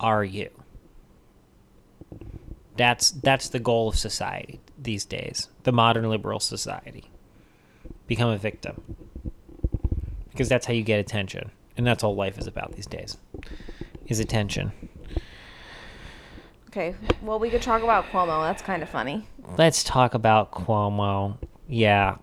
are 0.00 0.24
you? 0.24 0.50
That's 2.76 3.10
that's 3.10 3.48
the 3.48 3.58
goal 3.58 3.88
of 3.88 3.98
society 3.98 4.60
these 4.78 5.04
days. 5.04 5.48
The 5.64 5.72
modern 5.72 6.08
liberal 6.08 6.40
society. 6.40 7.10
Become 8.06 8.30
a 8.30 8.38
victim. 8.38 8.96
Because 10.30 10.48
that's 10.48 10.66
how 10.66 10.74
you 10.74 10.82
get 10.82 11.00
attention. 11.00 11.50
And 11.76 11.86
that's 11.86 12.04
all 12.04 12.14
life 12.14 12.38
is 12.38 12.46
about 12.46 12.72
these 12.72 12.86
days. 12.86 13.16
Is 14.06 14.20
attention. 14.20 14.72
Okay. 16.68 16.94
Well, 17.22 17.38
we 17.38 17.48
could 17.48 17.62
talk 17.62 17.82
about 17.82 18.04
Cuomo. 18.06 18.42
That's 18.42 18.62
kind 18.62 18.82
of 18.82 18.88
funny. 18.90 19.26
Let's 19.56 19.82
talk 19.82 20.12
about 20.12 20.52
Cuomo. 20.52 21.38
Yeah. 21.68 22.16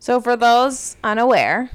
So, 0.00 0.20
for 0.20 0.36
those 0.36 0.96
unaware, 1.04 1.70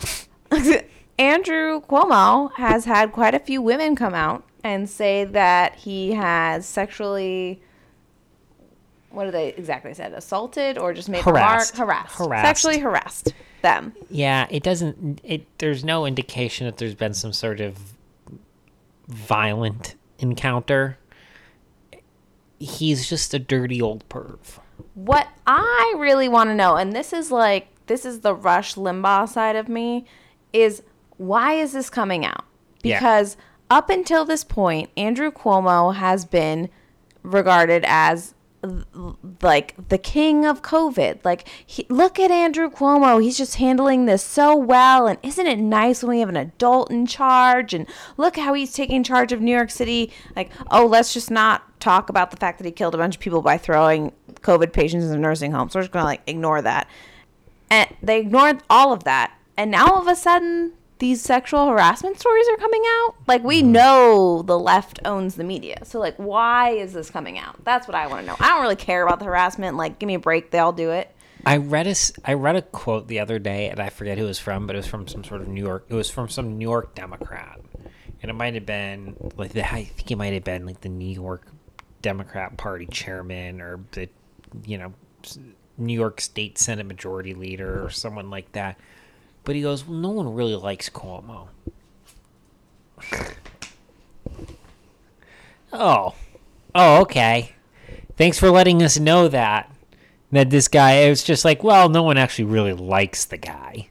Andrew 1.18 1.80
Cuomo 1.82 2.52
has 2.56 2.84
had 2.84 3.12
quite 3.12 3.34
a 3.34 3.38
few 3.38 3.62
women 3.62 3.94
come 3.96 4.14
out 4.14 4.44
and 4.62 4.88
say 4.88 5.24
that 5.24 5.76
he 5.76 6.12
has 6.12 6.66
sexually. 6.66 7.60
What 9.10 9.26
do 9.26 9.30
they 9.30 9.50
exactly 9.50 9.94
said? 9.94 10.12
Assaulted 10.12 10.76
or 10.76 10.92
just 10.92 11.08
made 11.08 11.22
Harassed. 11.22 11.74
a? 11.74 11.78
Harassed. 11.78 12.18
Harassed. 12.18 12.46
Sexually 12.46 12.78
harassed 12.80 13.32
them. 13.62 13.92
Yeah, 14.10 14.46
it 14.50 14.62
doesn't 14.64 15.20
it 15.22 15.46
there's 15.58 15.84
no 15.84 16.04
indication 16.04 16.66
that 16.66 16.78
there's 16.78 16.96
been 16.96 17.14
some 17.14 17.32
sort 17.32 17.60
of 17.60 17.78
violent 19.06 19.94
encounter. 20.18 20.98
He's 22.58 23.08
just 23.08 23.34
a 23.34 23.38
dirty 23.38 23.80
old 23.80 24.08
perv. 24.08 24.58
What 24.94 25.28
I 25.46 25.94
really 25.98 26.28
want 26.28 26.50
to 26.50 26.54
know, 26.54 26.76
and 26.76 26.92
this 26.92 27.12
is 27.12 27.30
like 27.30 27.68
this 27.86 28.04
is 28.04 28.20
the 28.20 28.34
Rush 28.34 28.74
Limbaugh 28.74 29.28
side 29.28 29.56
of 29.56 29.68
me, 29.68 30.06
is 30.52 30.82
why 31.16 31.54
is 31.54 31.72
this 31.72 31.90
coming 31.90 32.24
out? 32.24 32.44
Yeah. 32.82 32.98
Because 32.98 33.36
up 33.70 33.90
until 33.90 34.24
this 34.24 34.44
point, 34.44 34.90
Andrew 34.96 35.30
Cuomo 35.30 35.94
has 35.94 36.24
been 36.24 36.68
regarded 37.22 37.84
as 37.86 38.34
like 39.42 39.74
the 39.88 39.98
king 39.98 40.46
of 40.46 40.62
COVID. 40.62 41.24
Like, 41.24 41.46
he, 41.66 41.86
look 41.88 42.18
at 42.18 42.30
Andrew 42.30 42.70
Cuomo. 42.70 43.22
He's 43.22 43.36
just 43.36 43.56
handling 43.56 44.06
this 44.06 44.22
so 44.22 44.56
well. 44.56 45.06
And 45.06 45.18
isn't 45.22 45.46
it 45.46 45.58
nice 45.58 46.02
when 46.02 46.10
we 46.10 46.20
have 46.20 46.28
an 46.28 46.36
adult 46.36 46.90
in 46.90 47.06
charge? 47.06 47.74
And 47.74 47.86
look 48.16 48.36
how 48.36 48.54
he's 48.54 48.72
taking 48.72 49.02
charge 49.02 49.32
of 49.32 49.40
New 49.40 49.54
York 49.54 49.70
City. 49.70 50.12
Like, 50.34 50.50
oh, 50.70 50.86
let's 50.86 51.12
just 51.12 51.30
not 51.30 51.78
talk 51.80 52.08
about 52.08 52.30
the 52.30 52.36
fact 52.36 52.58
that 52.58 52.64
he 52.64 52.70
killed 52.70 52.94
a 52.94 52.98
bunch 52.98 53.16
of 53.16 53.20
people 53.20 53.42
by 53.42 53.58
throwing 53.58 54.12
COVID 54.40 54.72
patients 54.72 55.04
in 55.04 55.20
nursing 55.20 55.52
homes. 55.52 55.74
We're 55.74 55.82
just 55.82 55.92
going 55.92 56.02
to 56.02 56.06
like 56.06 56.22
ignore 56.26 56.62
that. 56.62 56.88
And 57.70 57.94
they 58.02 58.20
ignored 58.20 58.62
all 58.68 58.92
of 58.92 59.04
that. 59.04 59.32
And 59.56 59.70
now 59.70 59.86
all 59.86 60.00
of 60.00 60.08
a 60.08 60.16
sudden, 60.16 60.72
these 60.98 61.20
sexual 61.20 61.68
harassment 61.68 62.18
stories 62.18 62.46
are 62.48 62.56
coming 62.56 62.82
out. 62.86 63.14
Like 63.26 63.42
we 63.44 63.62
mm-hmm. 63.62 63.72
know 63.72 64.42
the 64.42 64.58
left 64.58 65.00
owns 65.04 65.34
the 65.34 65.44
media. 65.44 65.84
So 65.84 65.98
like 65.98 66.16
why 66.16 66.70
is 66.70 66.92
this 66.92 67.10
coming 67.10 67.38
out? 67.38 67.62
That's 67.64 67.86
what 67.88 67.94
I 67.94 68.06
want 68.06 68.22
to 68.22 68.26
know. 68.26 68.36
I 68.40 68.50
don't 68.50 68.62
really 68.62 68.76
care 68.76 69.04
about 69.04 69.18
the 69.18 69.26
harassment. 69.26 69.76
Like 69.76 69.98
give 69.98 70.06
me 70.06 70.14
a 70.14 70.18
break, 70.18 70.50
they 70.50 70.58
all 70.58 70.72
do 70.72 70.90
it. 70.90 71.14
I 71.46 71.58
read 71.58 71.86
a 71.86 71.94
I 72.24 72.34
read 72.34 72.56
a 72.56 72.62
quote 72.62 73.08
the 73.08 73.20
other 73.20 73.38
day 73.38 73.68
and 73.68 73.80
I 73.80 73.90
forget 73.90 74.16
who 74.16 74.24
it 74.24 74.28
was 74.28 74.38
from, 74.38 74.66
but 74.66 74.76
it 74.76 74.78
was 74.78 74.86
from 74.86 75.06
some 75.06 75.24
sort 75.24 75.40
of 75.42 75.48
New 75.48 75.62
York 75.62 75.86
it 75.88 75.94
was 75.94 76.10
from 76.10 76.28
some 76.28 76.58
New 76.58 76.64
York 76.64 76.94
Democrat. 76.94 77.60
And 78.22 78.30
it 78.30 78.34
might 78.34 78.54
have 78.54 78.64
been 78.64 79.16
like 79.36 79.52
the 79.52 79.70
I 79.70 79.84
think 79.84 80.10
it 80.10 80.16
might 80.16 80.32
have 80.32 80.44
been 80.44 80.64
like 80.64 80.80
the 80.80 80.88
New 80.88 81.12
York 81.12 81.46
Democrat 82.00 82.56
Party 82.56 82.86
chairman 82.86 83.60
or 83.60 83.80
the 83.92 84.08
you 84.64 84.78
know 84.78 84.94
New 85.76 85.94
York 85.94 86.20
State 86.20 86.58
Senate 86.58 86.86
Majority 86.86 87.34
Leader 87.34 87.84
or 87.84 87.90
someone 87.90 88.30
like 88.30 88.52
that. 88.52 88.78
But 89.44 89.56
he 89.56 89.62
goes, 89.62 89.86
well, 89.86 89.98
no 89.98 90.10
one 90.10 90.34
really 90.34 90.54
likes 90.54 90.88
Cuomo. 90.88 91.48
oh, 95.72 96.14
oh, 96.74 97.00
okay. 97.02 97.52
Thanks 98.16 98.38
for 98.38 98.50
letting 98.50 98.82
us 98.82 98.98
know 98.98 99.28
that. 99.28 99.70
That 100.32 100.50
this 100.50 100.68
guy, 100.68 100.92
it 100.92 101.10
was 101.10 101.22
just 101.22 101.44
like, 101.44 101.62
well, 101.62 101.88
no 101.88 102.02
one 102.02 102.16
actually 102.16 102.46
really 102.46 102.72
likes 102.72 103.24
the 103.24 103.36
guy. 103.36 103.88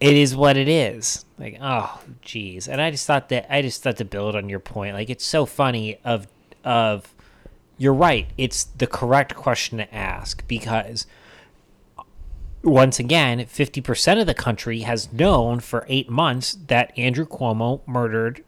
It 0.00 0.16
is 0.16 0.34
what 0.34 0.56
it 0.56 0.68
is. 0.68 1.24
Like, 1.38 1.58
oh, 1.60 2.00
geez. 2.22 2.68
And 2.68 2.80
I 2.80 2.90
just 2.90 3.06
thought 3.06 3.28
that 3.28 3.52
I 3.52 3.62
just 3.62 3.82
thought 3.82 3.96
to 3.98 4.04
build 4.04 4.34
on 4.34 4.48
your 4.48 4.60
point. 4.60 4.94
Like, 4.94 5.10
it's 5.10 5.24
so 5.24 5.46
funny 5.46 5.98
of 6.04 6.26
of 6.64 7.12
you're 7.78 7.94
right. 7.94 8.26
It's 8.36 8.64
the 8.64 8.86
correct 8.86 9.34
question 9.34 9.78
to 9.78 9.94
ask 9.94 10.46
because 10.46 11.06
once 12.62 12.98
again, 12.98 13.38
50% 13.38 14.20
of 14.20 14.26
the 14.26 14.34
country 14.34 14.80
has 14.80 15.12
known 15.12 15.60
for 15.60 15.86
eight 15.88 16.10
months 16.10 16.58
that 16.66 16.96
Andrew 16.98 17.24
Cuomo 17.24 17.86
murdered 17.86 18.44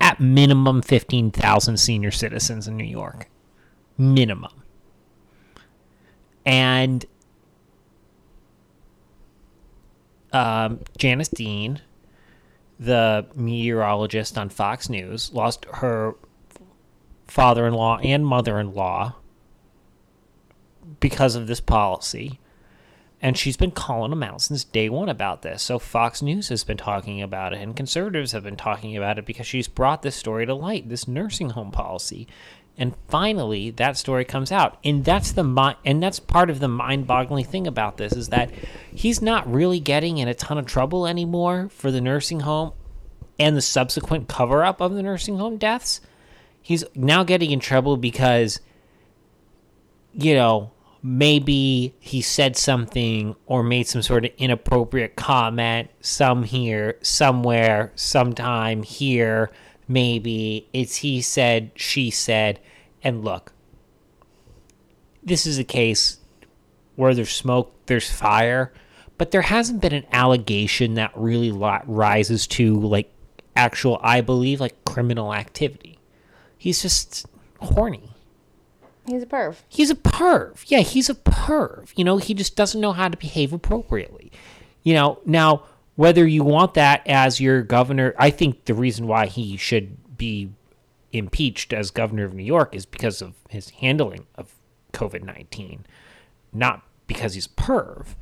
at 0.00 0.20
minimum 0.20 0.80
15,000 0.80 1.76
senior 1.76 2.10
citizens 2.10 2.66
in 2.66 2.76
New 2.76 2.84
York. 2.84 3.28
Minimum. 3.98 4.62
And 6.46 7.04
um, 10.32 10.80
Janice 10.96 11.28
Dean, 11.28 11.82
the 12.80 13.26
meteorologist 13.34 14.38
on 14.38 14.48
Fox 14.48 14.88
News, 14.88 15.30
lost 15.34 15.66
her 15.74 16.14
father 17.28 17.66
in 17.66 17.74
law 17.74 17.98
and 17.98 18.26
mother 18.26 18.58
in 18.58 18.74
law 18.74 19.14
because 20.98 21.36
of 21.36 21.46
this 21.46 21.60
policy. 21.60 22.40
And 23.20 23.36
she's 23.36 23.56
been 23.56 23.72
calling 23.72 24.10
them 24.10 24.22
out 24.22 24.42
since 24.42 24.62
day 24.62 24.88
one 24.88 25.08
about 25.08 25.42
this. 25.42 25.62
So 25.62 25.78
Fox 25.78 26.22
News 26.22 26.50
has 26.50 26.62
been 26.62 26.76
talking 26.76 27.20
about 27.20 27.52
it, 27.52 27.60
and 27.60 27.76
conservatives 27.76 28.30
have 28.32 28.44
been 28.44 28.56
talking 28.56 28.96
about 28.96 29.18
it 29.18 29.26
because 29.26 29.46
she's 29.46 29.66
brought 29.66 30.02
this 30.02 30.14
story 30.14 30.46
to 30.46 30.54
light, 30.54 30.88
this 30.88 31.08
nursing 31.08 31.50
home 31.50 31.72
policy. 31.72 32.28
And 32.76 32.94
finally, 33.08 33.70
that 33.70 33.96
story 33.96 34.24
comes 34.24 34.52
out, 34.52 34.78
and 34.84 35.04
that's 35.04 35.32
the 35.32 35.42
mi- 35.42 35.74
and 35.84 36.00
that's 36.00 36.20
part 36.20 36.48
of 36.48 36.60
the 36.60 36.68
mind-boggling 36.68 37.46
thing 37.46 37.66
about 37.66 37.96
this 37.96 38.12
is 38.12 38.28
that 38.28 38.52
he's 38.94 39.20
not 39.20 39.52
really 39.52 39.80
getting 39.80 40.18
in 40.18 40.28
a 40.28 40.34
ton 40.34 40.56
of 40.56 40.66
trouble 40.66 41.04
anymore 41.04 41.68
for 41.70 41.90
the 41.90 42.00
nursing 42.00 42.40
home 42.40 42.72
and 43.36 43.56
the 43.56 43.60
subsequent 43.60 44.28
cover-up 44.28 44.80
of 44.80 44.94
the 44.94 45.02
nursing 45.02 45.38
home 45.38 45.56
deaths. 45.56 46.00
He's 46.62 46.84
now 46.94 47.24
getting 47.24 47.50
in 47.50 47.60
trouble 47.60 47.96
because 47.96 48.60
you 50.12 50.34
know, 50.34 50.72
maybe 51.02 51.94
he 52.00 52.20
said 52.20 52.56
something 52.56 53.36
or 53.46 53.62
made 53.62 53.86
some 53.86 54.02
sort 54.02 54.24
of 54.24 54.32
inappropriate 54.36 55.16
comment 55.16 55.88
some 56.00 56.42
here, 56.42 56.98
somewhere, 57.02 57.92
sometime 57.94 58.82
here, 58.82 59.50
maybe 59.86 60.68
it's 60.72 60.96
he 60.96 61.20
said, 61.20 61.70
she 61.76 62.10
said. 62.10 62.58
And 63.02 63.24
look, 63.24 63.52
this 65.22 65.46
is 65.46 65.58
a 65.58 65.64
case 65.64 66.18
where 66.96 67.14
there's 67.14 67.32
smoke, 67.32 67.72
there's 67.86 68.10
fire, 68.10 68.72
but 69.18 69.30
there 69.30 69.42
hasn't 69.42 69.80
been 69.80 69.94
an 69.94 70.06
allegation 70.10 70.94
that 70.94 71.12
really 71.14 71.52
rises 71.52 72.46
to 72.48 72.80
like 72.80 73.12
actual, 73.54 74.00
I 74.02 74.20
believe, 74.20 74.60
like 74.60 74.84
criminal 74.84 75.32
activity. 75.32 75.98
He's 76.58 76.82
just 76.82 77.26
horny. 77.60 78.10
He's 79.06 79.22
a 79.22 79.26
perv. 79.26 79.56
He's 79.68 79.90
a 79.90 79.94
perv. 79.94 80.64
Yeah, 80.66 80.80
he's 80.80 81.08
a 81.08 81.14
perv. 81.14 81.92
You 81.96 82.04
know, 82.04 82.18
he 82.18 82.34
just 82.34 82.56
doesn't 82.56 82.80
know 82.80 82.92
how 82.92 83.08
to 83.08 83.16
behave 83.16 83.52
appropriately. 83.52 84.30
You 84.82 84.94
know, 84.94 85.20
now 85.24 85.64
whether 85.96 86.26
you 86.26 86.44
want 86.44 86.74
that 86.74 87.06
as 87.06 87.40
your 87.40 87.62
governor, 87.62 88.14
I 88.18 88.30
think 88.30 88.66
the 88.66 88.74
reason 88.74 89.06
why 89.06 89.26
he 89.26 89.56
should 89.56 90.16
be 90.18 90.50
impeached 91.12 91.72
as 91.72 91.90
governor 91.90 92.24
of 92.24 92.34
New 92.34 92.44
York 92.44 92.74
is 92.74 92.84
because 92.84 93.22
of 93.22 93.34
his 93.48 93.70
handling 93.70 94.26
of 94.34 94.54
COVID 94.92 95.22
19, 95.22 95.86
not 96.52 96.82
because 97.06 97.34
he's 97.34 97.46
a 97.46 97.50
perv. 97.50 98.14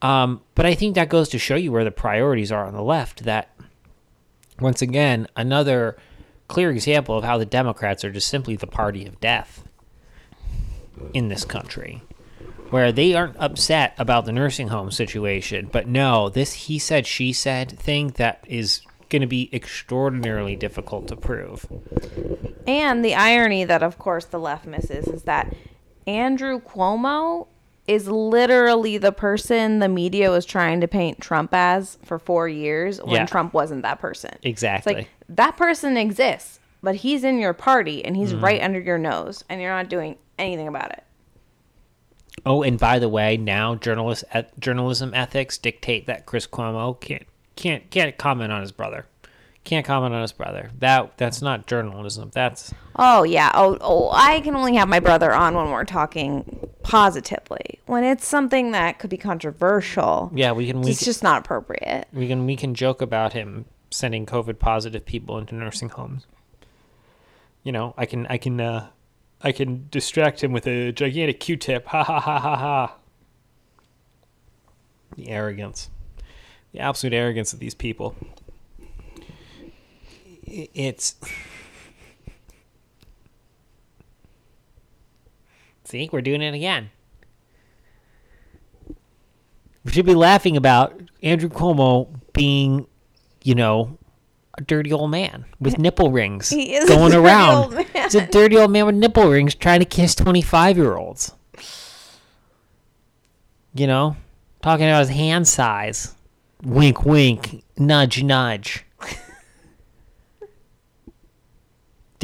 Um, 0.00 0.42
but 0.54 0.66
I 0.66 0.74
think 0.74 0.94
that 0.94 1.08
goes 1.08 1.28
to 1.30 1.38
show 1.38 1.56
you 1.56 1.72
where 1.72 1.84
the 1.84 1.90
priorities 1.90 2.52
are 2.52 2.66
on 2.66 2.74
the 2.74 2.82
left. 2.82 3.24
That, 3.24 3.50
once 4.60 4.80
again, 4.80 5.26
another 5.34 5.96
clear 6.48 6.70
example 6.70 7.16
of 7.16 7.24
how 7.24 7.38
the 7.38 7.46
Democrats 7.46 8.04
are 8.04 8.10
just 8.10 8.28
simply 8.28 8.56
the 8.56 8.66
party 8.66 9.06
of 9.06 9.20
death 9.20 9.64
in 11.12 11.28
this 11.28 11.44
country 11.44 12.02
where 12.70 12.92
they 12.92 13.14
aren't 13.14 13.36
upset 13.38 13.94
about 13.98 14.24
the 14.24 14.32
nursing 14.32 14.68
home 14.68 14.90
situation 14.90 15.68
but 15.70 15.86
no 15.86 16.28
this 16.28 16.52
he 16.52 16.78
said 16.78 17.06
she 17.06 17.32
said 17.32 17.70
thing 17.70 18.08
that 18.16 18.44
is 18.48 18.80
going 19.14 19.22
to 19.22 19.28
be 19.28 19.48
extraordinarily 19.52 20.56
difficult 20.56 21.06
to 21.06 21.14
prove. 21.14 21.66
And 22.66 23.04
the 23.04 23.14
irony 23.14 23.64
that, 23.64 23.80
of 23.80 23.96
course, 23.96 24.24
the 24.24 24.40
left 24.40 24.66
misses 24.66 25.06
is 25.06 25.22
that 25.22 25.54
Andrew 26.04 26.60
Cuomo 26.60 27.46
is 27.86 28.08
literally 28.08 28.96
the 28.98 29.12
person 29.12 29.78
the 29.78 29.88
media 29.88 30.30
was 30.30 30.46
trying 30.46 30.80
to 30.80 30.88
paint 30.88 31.20
Trump 31.20 31.50
as 31.52 31.98
for 32.04 32.18
four 32.18 32.48
years 32.48 32.98
when 33.02 33.16
Yeah. 33.16 33.26
Trump 33.26 33.52
wasn't 33.52 33.82
that 33.82 33.98
person. 34.00 34.30
It's 34.36 34.46
exactly 34.46 34.94
like 34.94 35.08
that 35.28 35.56
person 35.56 35.96
exists, 35.96 36.60
but 36.82 36.94
he's 36.96 37.24
in 37.24 37.38
your 37.38 37.52
party 37.52 38.04
and 38.04 38.16
he's 38.16 38.32
Mm-hmm. 38.32 38.44
right 38.44 38.62
under 38.62 38.80
your 38.80 38.98
nose, 38.98 39.44
and 39.48 39.60
you're 39.60 39.70
not 39.74 39.88
doing 39.90 40.16
anything 40.38 40.66
about 40.68 40.92
it. 40.92 41.04
Oh, 42.46 42.62
and 42.62 42.78
by 42.78 42.98
the 42.98 43.08
way, 43.08 43.36
now 43.36 43.74
journalist 43.74 44.24
et- 44.32 44.58
journalism 44.58 45.12
ethics 45.14 45.56
dictate 45.58 46.06
that 46.06 46.26
Chris 46.26 46.46
Cuomo 46.46 46.98
can't 47.00 47.22
can't 47.56 47.88
can't 47.90 48.16
comment 48.18 48.50
on 48.52 48.60
his 48.60 48.72
brother. 48.72 49.06
Can't 49.64 49.86
comment 49.86 50.14
on 50.14 50.20
his 50.20 50.32
brother. 50.32 50.70
That 50.78 51.16
that's 51.16 51.40
not 51.40 51.66
journalism. 51.66 52.30
That's 52.34 52.74
Oh 52.96 53.22
yeah. 53.22 53.50
Oh, 53.54 53.78
oh, 53.80 54.10
I 54.12 54.40
can 54.40 54.54
only 54.54 54.76
have 54.76 54.88
my 54.88 55.00
brother 55.00 55.32
on 55.32 55.54
when 55.54 55.70
we're 55.70 55.84
talking 55.86 56.68
positively. 56.82 57.80
When 57.86 58.04
it's 58.04 58.26
something 58.26 58.72
that 58.72 58.98
could 58.98 59.08
be 59.08 59.16
controversial, 59.16 60.30
yeah. 60.34 60.52
We 60.52 60.66
can 60.66 60.82
we 60.82 60.90
it's 60.90 61.00
can, 61.00 61.06
just 61.06 61.22
not 61.22 61.40
appropriate. 61.44 62.06
we 62.12 62.28
can 62.28 62.44
we 62.44 62.56
can 62.56 62.74
joke 62.74 63.00
about 63.00 63.32
him 63.32 63.64
sending 63.90 64.26
COVID 64.26 64.58
positive 64.58 65.06
people 65.06 65.38
into 65.38 65.54
nursing 65.54 65.88
homes. 65.88 66.26
You 67.62 67.72
know, 67.72 67.94
I 67.96 68.04
can 68.04 68.26
I 68.26 68.36
can 68.36 68.60
uh, 68.60 68.88
I 69.40 69.52
can 69.52 69.88
distract 69.90 70.44
him 70.44 70.52
with 70.52 70.66
a 70.66 70.92
gigantic 70.92 71.40
Q-tip. 71.40 71.86
Ha 71.86 72.04
ha 72.04 72.20
ha 72.20 72.38
ha 72.38 72.56
ha. 72.56 72.96
The 75.16 75.30
arrogance, 75.30 75.90
the 76.72 76.80
absolute 76.80 77.14
arrogance 77.14 77.52
of 77.54 77.60
these 77.60 77.74
people. 77.74 78.14
It's. 80.46 81.16
See, 85.84 86.08
we're 86.12 86.22
doing 86.22 86.40
it 86.42 86.54
again. 86.54 86.90
We 89.84 89.92
should 89.92 90.06
be 90.06 90.14
laughing 90.14 90.56
about 90.56 90.98
Andrew 91.22 91.50
Cuomo 91.50 92.08
being, 92.32 92.86
you 93.42 93.54
know, 93.54 93.98
a 94.56 94.62
dirty 94.62 94.92
old 94.92 95.10
man 95.10 95.44
with 95.60 95.78
nipple 95.84 96.10
rings 96.10 96.48
He 96.48 96.74
is 96.74 96.84
a 96.84 96.94
going 96.94 97.12
around. 97.12 97.86
He's 97.94 98.14
a 98.14 98.26
dirty 98.26 98.56
old 98.56 98.70
man 98.70 98.86
with 98.86 98.94
nipple 98.94 99.28
rings 99.28 99.54
trying 99.54 99.80
to 99.80 99.84
kiss 99.86 100.14
25 100.14 100.78
year 100.78 100.96
olds. 100.96 101.32
You 103.74 103.86
know, 103.86 104.16
talking 104.62 104.86
about 104.86 105.00
his 105.00 105.10
hand 105.10 105.48
size. 105.48 106.14
Wink, 106.62 107.04
wink, 107.04 107.62
nudge, 107.76 108.22
nudge. 108.22 108.86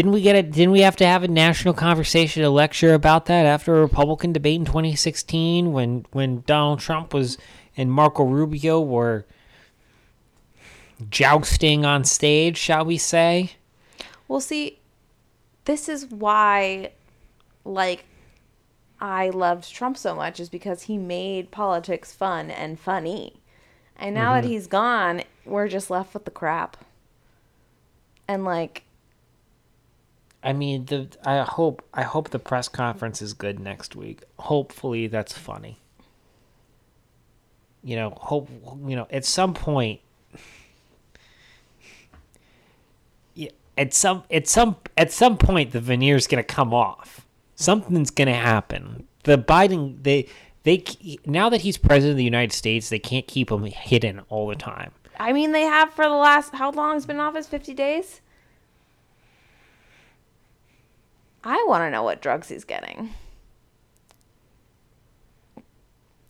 Didn't 0.00 0.12
we 0.12 0.22
get 0.22 0.34
it? 0.34 0.50
Didn't 0.50 0.72
we 0.72 0.80
have 0.80 0.96
to 0.96 1.06
have 1.06 1.24
a 1.24 1.28
national 1.28 1.74
conversation, 1.74 2.42
a 2.42 2.48
lecture 2.48 2.94
about 2.94 3.26
that 3.26 3.44
after 3.44 3.76
a 3.76 3.82
Republican 3.82 4.32
debate 4.32 4.58
in 4.58 4.64
2016 4.64 5.74
when 5.74 6.06
when 6.12 6.42
Donald 6.46 6.80
Trump 6.80 7.12
was 7.12 7.36
and 7.76 7.92
Marco 7.92 8.24
Rubio 8.24 8.80
were 8.80 9.26
jousting 11.10 11.84
on 11.84 12.04
stage, 12.04 12.56
shall 12.56 12.86
we 12.86 12.96
say? 12.96 13.50
Well, 14.26 14.40
see, 14.40 14.78
this 15.66 15.86
is 15.86 16.06
why, 16.06 16.92
like, 17.66 18.06
I 19.02 19.28
loved 19.28 19.70
Trump 19.70 19.98
so 19.98 20.14
much 20.14 20.40
is 20.40 20.48
because 20.48 20.84
he 20.84 20.96
made 20.96 21.50
politics 21.50 22.10
fun 22.10 22.50
and 22.50 22.80
funny. 22.80 23.42
And 23.98 24.14
now 24.14 24.32
that 24.32 24.44
mm-hmm. 24.44 24.52
he's 24.52 24.66
gone, 24.66 25.24
we're 25.44 25.68
just 25.68 25.90
left 25.90 26.14
with 26.14 26.24
the 26.24 26.30
crap. 26.30 26.78
And 28.26 28.46
like, 28.46 28.84
I 30.42 30.52
mean, 30.52 30.86
the 30.86 31.08
I 31.24 31.42
hope 31.42 31.84
I 31.92 32.02
hope 32.02 32.30
the 32.30 32.38
press 32.38 32.68
conference 32.68 33.20
is 33.20 33.34
good 33.34 33.60
next 33.60 33.94
week. 33.94 34.22
Hopefully, 34.38 35.06
that's 35.06 35.36
funny. 35.36 35.78
You 37.84 37.96
know, 37.96 38.10
hope 38.16 38.48
you 38.86 38.96
know 38.96 39.06
at 39.10 39.24
some 39.24 39.52
point. 39.52 40.00
Yeah, 43.34 43.50
at 43.76 43.92
some 43.92 44.24
at 44.30 44.48
some 44.48 44.76
at 44.96 45.12
some 45.12 45.36
point 45.36 45.72
the 45.72 45.80
veneer's 45.80 46.26
gonna 46.26 46.42
come 46.42 46.72
off. 46.72 47.26
Something's 47.54 48.10
gonna 48.10 48.34
happen. 48.34 49.06
The 49.24 49.36
Biden 49.36 50.02
they 50.02 50.26
they 50.62 50.84
now 51.26 51.50
that 51.50 51.60
he's 51.60 51.76
president 51.76 52.12
of 52.12 52.16
the 52.16 52.24
United 52.24 52.54
States, 52.54 52.88
they 52.88 52.98
can't 52.98 53.26
keep 53.26 53.50
him 53.50 53.64
hidden 53.64 54.22
all 54.30 54.46
the 54.48 54.56
time. 54.56 54.92
I 55.18 55.34
mean, 55.34 55.52
they 55.52 55.62
have 55.62 55.92
for 55.92 56.06
the 56.06 56.14
last 56.14 56.54
how 56.54 56.70
long 56.70 56.94
has 56.94 57.04
been 57.04 57.16
in 57.16 57.20
office? 57.20 57.46
Fifty 57.46 57.74
days. 57.74 58.22
I 61.42 61.64
want 61.68 61.82
to 61.82 61.90
know 61.90 62.02
what 62.02 62.20
drugs 62.22 62.48
he's 62.48 62.64
getting. 62.64 63.10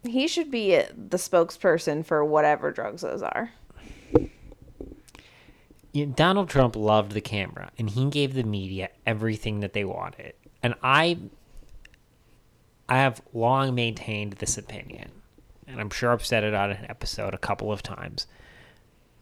He 0.03 0.29
should 0.29 0.51
be 0.51 0.77
the 0.77 1.17
spokesperson 1.17 2.05
for 2.07 2.25
whatever 2.25 2.71
drugs 2.71 3.03
those 3.03 3.23
are. 3.23 3.51
you 5.93 6.07
know, 6.07 6.13
Donald 6.15 6.49
Trump 6.49 6.77
loved 6.77 7.13
the 7.13 7.21
camera 7.21 7.71
and 7.79 7.91
he 7.91 8.09
gave 8.09 8.35
the 8.35 8.45
media 8.45 8.89
everything 9.05 9.61
that 9.61 9.73
they 9.73 9.85
wanted. 9.85 10.35
And 10.63 10.75
I 10.83 11.19
I 12.89 12.97
have 12.99 13.23
long 13.33 13.75
maintained 13.75 14.35
this 14.35 14.59
opinion. 14.59 15.11
And 15.67 15.81
I'm 15.81 15.91
sure 15.91 16.11
I've 16.13 16.27
said 16.27 16.43
it 16.43 16.55
on 16.55 16.73
an 16.73 16.87
episode 16.89 17.35
a 17.35 17.39
couple 17.39 17.71
of 17.71 17.83
times. 17.83 18.27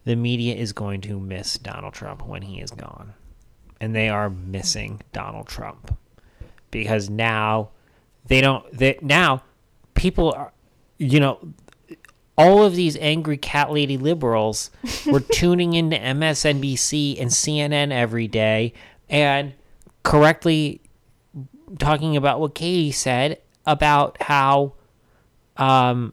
The 0.05 0.17
media 0.17 0.55
is 0.55 0.73
going 0.73 1.03
to 1.03 1.21
miss 1.21 1.59
Donald 1.59 1.93
Trump 1.93 2.27
when 2.27 2.41
he 2.43 2.61
is 2.61 2.71
gone. 2.71 3.13
And 3.81 3.95
they 3.95 4.09
are 4.09 4.29
missing 4.29 5.03
Donald 5.13 5.47
Trump. 5.47 5.97
Because 6.71 7.09
now 7.09 7.71
they 8.27 8.41
don't 8.41 8.71
they 8.73 8.99
now 9.01 9.43
people 9.95 10.33
are 10.33 10.53
you 10.99 11.19
know 11.19 11.53
all 12.37 12.63
of 12.63 12.77
these 12.77 12.97
angry 13.01 13.37
cat 13.37 13.73
lady 13.73 13.97
liberals 13.97 14.71
were 15.07 15.21
tuning 15.21 15.73
into 15.73 15.97
MSNBC 15.97 17.21
and 17.21 17.31
CNN 17.31 17.91
every 17.91 18.29
day 18.29 18.75
and 19.09 19.55
correctly 20.03 20.81
talking 21.79 22.17
about 22.17 22.39
what 22.39 22.55
Katie 22.55 22.93
said 22.93 23.41
about 23.67 24.23
how 24.23 24.75
um, 25.57 26.13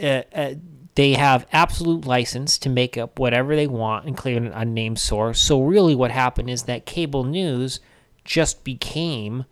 uh, 0.00 0.22
uh, 0.34 0.54
they 0.98 1.12
have 1.12 1.46
absolute 1.52 2.04
license 2.06 2.58
to 2.58 2.68
make 2.68 2.98
up 2.98 3.20
whatever 3.20 3.54
they 3.54 3.68
want 3.68 4.04
and 4.04 4.16
claim 4.16 4.44
an 4.44 4.52
unnamed 4.52 4.98
source. 4.98 5.38
So 5.38 5.62
really, 5.62 5.94
what 5.94 6.10
happened 6.10 6.50
is 6.50 6.64
that 6.64 6.86
cable 6.86 7.22
news 7.22 7.78
just 8.24 8.64
became 8.64 9.44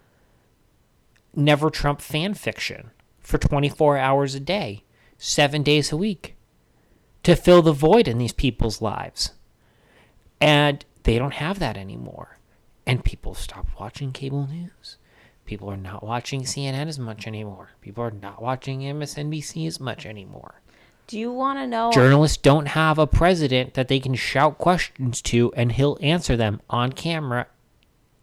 never 1.36 1.70
Trump 1.70 2.00
fan 2.00 2.34
fiction 2.34 2.90
for 3.20 3.38
24 3.38 3.96
hours 3.96 4.34
a 4.34 4.40
day, 4.40 4.82
seven 5.18 5.62
days 5.62 5.92
a 5.92 5.96
week, 5.96 6.34
to 7.22 7.36
fill 7.36 7.62
the 7.62 7.70
void 7.70 8.08
in 8.08 8.18
these 8.18 8.32
people's 8.32 8.82
lives. 8.82 9.30
And 10.40 10.84
they 11.04 11.16
don't 11.16 11.34
have 11.34 11.60
that 11.60 11.76
anymore. 11.76 12.40
And 12.88 13.04
people 13.04 13.34
stopped 13.34 13.78
watching 13.78 14.10
cable 14.10 14.48
news. 14.48 14.96
People 15.44 15.70
are 15.70 15.76
not 15.76 16.02
watching 16.02 16.40
CNN 16.40 16.88
as 16.88 16.98
much 16.98 17.24
anymore. 17.24 17.70
People 17.80 18.02
are 18.02 18.10
not 18.10 18.42
watching 18.42 18.80
MSNBC 18.80 19.68
as 19.68 19.78
much 19.78 20.06
anymore. 20.06 20.60
Do 21.06 21.18
you 21.18 21.32
want 21.32 21.58
to 21.58 21.66
know? 21.66 21.92
Journalists 21.92 22.36
don't 22.36 22.66
have 22.66 22.98
a 22.98 23.06
president 23.06 23.74
that 23.74 23.88
they 23.88 24.00
can 24.00 24.14
shout 24.14 24.58
questions 24.58 25.22
to 25.22 25.52
and 25.54 25.72
he'll 25.72 25.98
answer 26.00 26.36
them 26.36 26.60
on 26.68 26.92
camera 26.92 27.46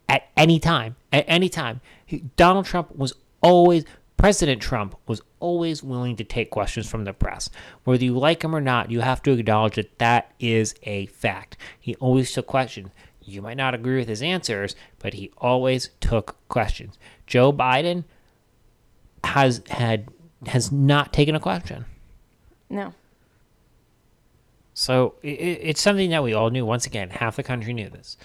at 0.08 0.28
any 0.36 0.58
time. 0.58 0.96
At 1.12 1.24
any 1.26 1.48
time. 1.48 1.80
He- 2.04 2.24
Donald 2.36 2.66
Trump 2.66 2.94
was 2.94 3.14
always, 3.42 3.84
President 4.16 4.60
Trump 4.60 4.96
was 5.06 5.22
always 5.40 5.82
willing 5.82 6.16
to 6.16 6.24
take 6.24 6.50
questions 6.50 6.88
from 6.88 7.04
the 7.04 7.14
press. 7.14 7.48
Whether 7.84 8.04
you 8.04 8.18
like 8.18 8.44
him 8.44 8.54
or 8.54 8.60
not, 8.60 8.90
you 8.90 9.00
have 9.00 9.22
to 9.22 9.32
acknowledge 9.32 9.76
that 9.76 9.98
that 9.98 10.32
is 10.38 10.74
a 10.82 11.06
fact. 11.06 11.56
He 11.80 11.94
always 11.96 12.32
took 12.32 12.46
questions. 12.46 12.90
You 13.22 13.40
might 13.40 13.56
not 13.56 13.74
agree 13.74 13.96
with 13.96 14.08
his 14.08 14.22
answers, 14.22 14.76
but 14.98 15.14
he 15.14 15.32
always 15.38 15.88
took 16.00 16.36
questions. 16.48 16.98
Joe 17.26 17.50
Biden 17.52 18.04
has 19.24 19.62
had 19.70 20.08
has 20.46 20.70
not 20.70 21.10
taken 21.12 21.34
a 21.34 21.40
question. 21.40 21.86
No. 22.74 22.92
So 24.74 25.14
i 25.22 25.28
i- 25.28 25.30
it's 25.70 25.80
something 25.80 26.10
that 26.10 26.22
we 26.22 26.34
all 26.34 26.50
knew. 26.50 26.66
Once 26.66 26.86
again, 26.86 27.10
half 27.10 27.36
the 27.36 27.42
country 27.42 27.72
knew 27.72 27.88
this. 27.88 28.16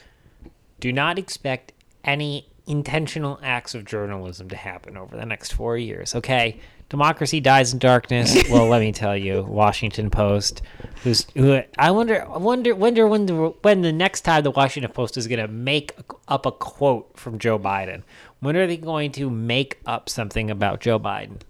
Do 0.80 0.92
not 0.92 1.20
expect 1.20 1.74
any 2.04 2.48
intentional 2.66 3.40
acts 3.44 3.74
of 3.76 3.84
journalism 3.86 4.48
to 4.50 4.56
happen 4.56 4.96
over 4.98 5.16
the 5.18 5.26
next 5.26 5.54
four 5.54 5.78
years. 5.78 6.16
Okay, 6.16 6.60
democracy 6.90 7.40
dies 7.40 7.74
in 7.74 7.80
darkness. 7.80 8.36
well, 8.50 8.68
let 8.68 8.82
me 8.82 8.92
tell 8.92 9.16
you, 9.16 9.44
Washington 9.44 10.10
Post. 10.10 10.62
Who's 11.04 11.28
who? 11.36 11.62
I 11.78 11.92
wonder. 11.92 12.24
I 12.28 12.38
wonder. 12.38 12.74
Wonder 12.74 13.08
when 13.08 13.26
the 13.28 13.36
when 13.62 13.82
the 13.82 13.92
next 13.94 14.22
time 14.22 14.44
the 14.44 14.52
Washington 14.52 14.92
Post 14.92 15.18
is 15.18 15.28
going 15.28 15.40
to 15.40 15.48
make 15.48 15.94
up 16.28 16.46
a 16.48 16.52
quote 16.52 17.12
from 17.18 17.38
Joe 17.38 17.60
Biden. 17.60 18.02
When 18.40 18.56
are 18.56 18.66
they 18.68 18.78
going 18.78 19.12
to 19.14 19.30
make 19.30 19.78
up 19.86 20.10
something 20.10 20.50
about 20.50 20.80
Joe 20.80 20.98
Biden? 21.00 21.42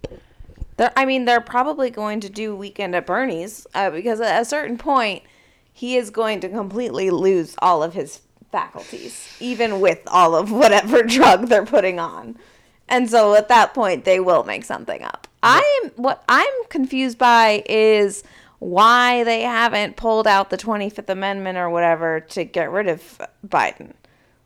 They're, 0.79 0.93
I 0.95 1.03
mean, 1.03 1.25
they're 1.25 1.41
probably 1.41 1.89
going 1.89 2.21
to 2.21 2.29
do 2.29 2.55
Weekend 2.55 2.95
at 2.95 3.05
Bernie's 3.05 3.67
uh, 3.73 3.89
because 3.89 4.21
at 4.21 4.41
a 4.41 4.45
certain 4.45 4.77
point, 4.77 5.23
he 5.73 5.97
is 5.97 6.09
going 6.09 6.39
to 6.39 6.47
completely 6.47 7.09
lose 7.09 7.53
all 7.61 7.83
of 7.83 7.93
his 7.93 8.21
faculties, 8.49 9.27
even 9.41 9.81
with 9.81 9.99
all 10.07 10.35
of 10.35 10.53
whatever 10.53 11.03
drug 11.07 11.47
they're 11.47 11.65
putting 11.65 11.99
on. 11.99 12.37
And 12.87 13.09
so 13.09 13.35
at 13.35 13.49
that 13.49 13.73
point, 13.73 14.05
they 14.05 14.21
will 14.21 14.45
make 14.45 14.63
something 14.63 15.03
up. 15.03 15.27
I'm 15.43 15.89
what 15.97 16.23
I'm 16.29 16.63
confused 16.69 17.17
by 17.17 17.61
is 17.67 18.23
why 18.59 19.25
they 19.25 19.41
haven't 19.41 19.97
pulled 19.97 20.27
out 20.27 20.49
the 20.49 20.57
25th 20.57 21.09
Amendment 21.09 21.57
or 21.57 21.69
whatever 21.69 22.21
to 22.21 22.45
get 22.45 22.71
rid 22.71 22.87
of 22.87 23.21
Biden. 23.45 23.91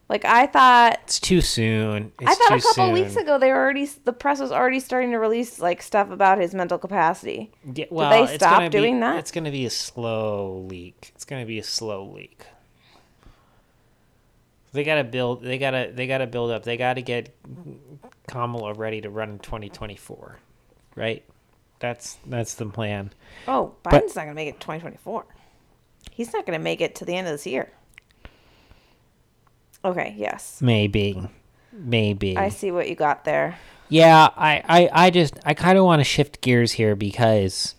Like 0.09 0.25
I 0.25 0.47
thought 0.47 0.99
It's 1.05 1.19
too 1.19 1.41
soon. 1.41 2.11
It's 2.19 2.29
I 2.29 2.35
thought 2.35 2.51
a 2.59 2.61
couple 2.61 2.71
soon. 2.85 2.93
weeks 2.93 3.15
ago 3.15 3.39
they 3.39 3.49
were 3.49 3.57
already 3.57 3.85
the 4.03 4.13
press 4.13 4.39
was 4.39 4.51
already 4.51 4.79
starting 4.79 5.11
to 5.11 5.17
release 5.17 5.59
like 5.59 5.81
stuff 5.81 6.11
about 6.11 6.39
his 6.39 6.53
mental 6.53 6.77
capacity. 6.77 7.51
Yeah, 7.73 7.85
well, 7.89 8.09
they 8.11 8.23
it's 8.23 8.33
stop 8.35 8.57
gonna 8.57 8.69
be- 8.69 8.77
doing 8.77 8.99
that? 8.99 9.17
It's 9.17 9.31
going 9.31 9.45
to 9.45 9.51
be 9.51 9.65
a 9.65 9.69
slow 9.69 10.65
leak. 10.69 11.11
It's 11.15 11.25
going 11.25 11.41
to 11.41 11.47
be 11.47 11.57
a 11.57 11.63
slow 11.63 12.05
leak. 12.05 12.45
They 14.73 14.83
gotta 14.83 15.03
build. 15.03 15.43
They 15.43 15.57
gotta. 15.59 15.91
They 15.93 16.07
gotta 16.07 16.25
build 16.25 16.49
up. 16.49 16.63
They 16.63 16.77
gotta 16.77 17.01
get 17.01 17.35
Kamala 18.27 18.73
ready 18.73 19.01
to 19.01 19.09
run 19.11 19.29
in 19.29 19.39
2024, 19.39 20.39
right? 20.95 21.23
That's 21.79 22.17
that's 22.25 22.55
the 22.55 22.65
plan. 22.65 23.11
Oh, 23.47 23.75
But- 23.83 23.93
Biden's 23.93 24.15
not 24.15 24.23
going 24.23 24.29
to 24.29 24.33
make 24.35 24.47
it 24.49 24.59
2024. 24.59 25.25
He's 26.11 26.33
not 26.33 26.45
going 26.47 26.57
to 26.57 26.63
make 26.63 26.81
it 26.81 26.95
to 26.95 27.05
the 27.05 27.15
end 27.15 27.27
of 27.27 27.33
this 27.33 27.45
year. 27.45 27.71
Okay, 29.85 30.15
yes. 30.17 30.61
Maybe, 30.61 31.21
maybe. 31.71 32.37
I 32.37 32.49
see 32.49 32.71
what 32.71 32.89
you 32.89 32.95
got 32.95 33.25
there. 33.25 33.57
Yeah, 33.89 34.29
I, 34.35 34.63
I, 34.67 35.05
I 35.05 35.09
just 35.09 35.37
I 35.45 35.53
kind 35.53 35.77
of 35.77 35.85
want 35.85 35.99
to 35.99 36.03
shift 36.03 36.41
gears 36.41 36.73
here 36.73 36.95
because 36.95 37.75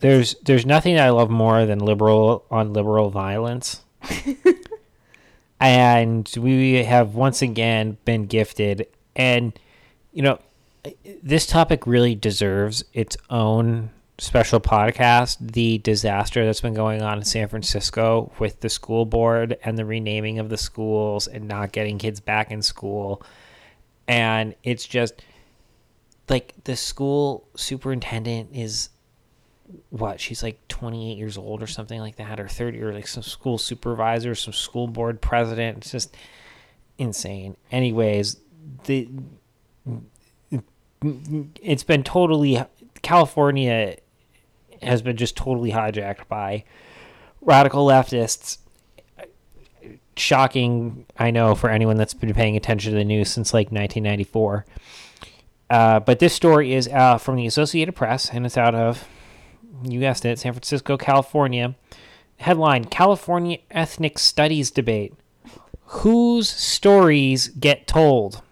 there's 0.00 0.34
there's 0.42 0.66
nothing 0.66 0.98
I 0.98 1.10
love 1.10 1.30
more 1.30 1.64
than 1.66 1.78
liberal 1.78 2.44
on 2.50 2.72
liberal 2.72 3.10
violence. 3.10 3.82
and 5.60 6.32
we 6.38 6.82
have 6.84 7.14
once 7.14 7.42
again 7.42 7.98
been 8.04 8.26
gifted 8.26 8.86
and 9.14 9.58
you 10.12 10.22
know 10.22 10.38
this 11.22 11.46
topic 11.46 11.86
really 11.86 12.14
deserves 12.14 12.82
its 12.94 13.16
own 13.28 13.90
special 14.20 14.60
podcast 14.60 15.38
the 15.40 15.78
disaster 15.78 16.44
that's 16.44 16.60
been 16.60 16.74
going 16.74 17.00
on 17.00 17.16
in 17.16 17.24
San 17.24 17.48
Francisco 17.48 18.30
with 18.38 18.60
the 18.60 18.68
school 18.68 19.06
board 19.06 19.56
and 19.64 19.78
the 19.78 19.84
renaming 19.84 20.38
of 20.38 20.50
the 20.50 20.58
schools 20.58 21.26
and 21.26 21.48
not 21.48 21.72
getting 21.72 21.96
kids 21.96 22.20
back 22.20 22.50
in 22.50 22.60
school. 22.60 23.22
And 24.06 24.54
it's 24.62 24.86
just 24.86 25.22
like 26.28 26.52
the 26.64 26.76
school 26.76 27.48
superintendent 27.56 28.50
is 28.52 28.90
what 29.88 30.20
she's 30.20 30.42
like 30.42 30.60
28 30.68 31.16
years 31.16 31.38
old 31.38 31.62
or 31.62 31.66
something 31.66 32.00
like 32.00 32.16
that 32.16 32.38
or 32.38 32.46
30 32.46 32.82
or 32.82 32.92
like 32.92 33.06
some 33.06 33.22
school 33.22 33.56
supervisor 33.56 34.34
some 34.34 34.52
school 34.52 34.86
board 34.86 35.22
president. 35.22 35.78
It's 35.78 35.92
just 35.92 36.14
insane. 36.98 37.56
Anyways 37.72 38.36
the 38.84 39.08
it's 41.64 41.82
been 41.82 42.02
totally 42.02 42.62
california 43.00 43.96
has 44.82 45.02
been 45.02 45.16
just 45.16 45.36
totally 45.36 45.72
hijacked 45.72 46.28
by 46.28 46.64
radical 47.40 47.86
leftists. 47.86 48.58
Shocking 50.16 51.06
i 51.16 51.30
know 51.30 51.54
for 51.54 51.70
anyone 51.70 51.96
that's 51.96 52.12
been 52.12 52.34
paying 52.34 52.54
attention 52.54 52.92
to 52.92 52.98
the 52.98 53.04
news 53.04 53.30
since 53.30 53.54
like 53.54 53.68
1994 53.68 54.66
uh, 55.70 56.00
but 56.00 56.18
this 56.18 56.34
story 56.34 56.74
is 56.74 56.88
uh, 56.88 57.16
from 57.16 57.36
the 57.36 57.46
associated 57.46 57.94
press 57.94 58.28
and 58.28 58.44
it's 58.44 58.58
out 58.58 58.74
of 58.74 59.08
you 59.84 60.00
guessed 60.00 60.24
it 60.26 60.38
san 60.38 60.52
francisco 60.52 60.96
california. 60.98 61.74
Headline 62.38 62.84
california 62.86 63.58
ethnic 63.70 64.18
studies 64.18 64.70
debate. 64.70 65.14
Whose 65.84 66.48
stories 66.50 67.48
get 67.48 67.86
told? 67.86 68.42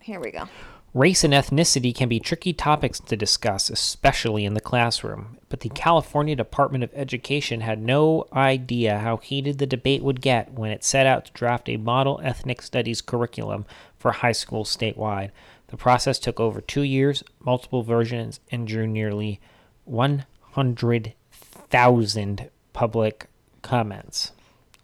Here 0.00 0.18
we 0.18 0.30
go. 0.30 0.48
Race 0.92 1.22
and 1.22 1.32
ethnicity 1.32 1.94
can 1.94 2.08
be 2.08 2.18
tricky 2.18 2.52
topics 2.52 2.98
to 2.98 3.16
discuss, 3.16 3.70
especially 3.70 4.44
in 4.44 4.54
the 4.54 4.60
classroom. 4.60 5.38
But 5.48 5.60
the 5.60 5.68
California 5.68 6.34
Department 6.34 6.82
of 6.82 6.90
Education 6.94 7.60
had 7.60 7.80
no 7.80 8.26
idea 8.32 8.98
how 8.98 9.18
heated 9.18 9.58
the 9.58 9.66
debate 9.66 10.02
would 10.02 10.20
get 10.20 10.52
when 10.52 10.72
it 10.72 10.82
set 10.82 11.06
out 11.06 11.26
to 11.26 11.32
draft 11.32 11.68
a 11.68 11.76
model 11.76 12.20
ethnic 12.24 12.60
studies 12.60 13.00
curriculum 13.00 13.66
for 13.96 14.10
high 14.10 14.32
schools 14.32 14.76
statewide. 14.76 15.30
The 15.68 15.76
process 15.76 16.18
took 16.18 16.40
over 16.40 16.60
two 16.60 16.82
years, 16.82 17.22
multiple 17.38 17.84
versions, 17.84 18.40
and 18.50 18.66
drew 18.66 18.88
nearly 18.88 19.38
100,000 19.84 22.50
public 22.72 23.26
comments. 23.62 24.32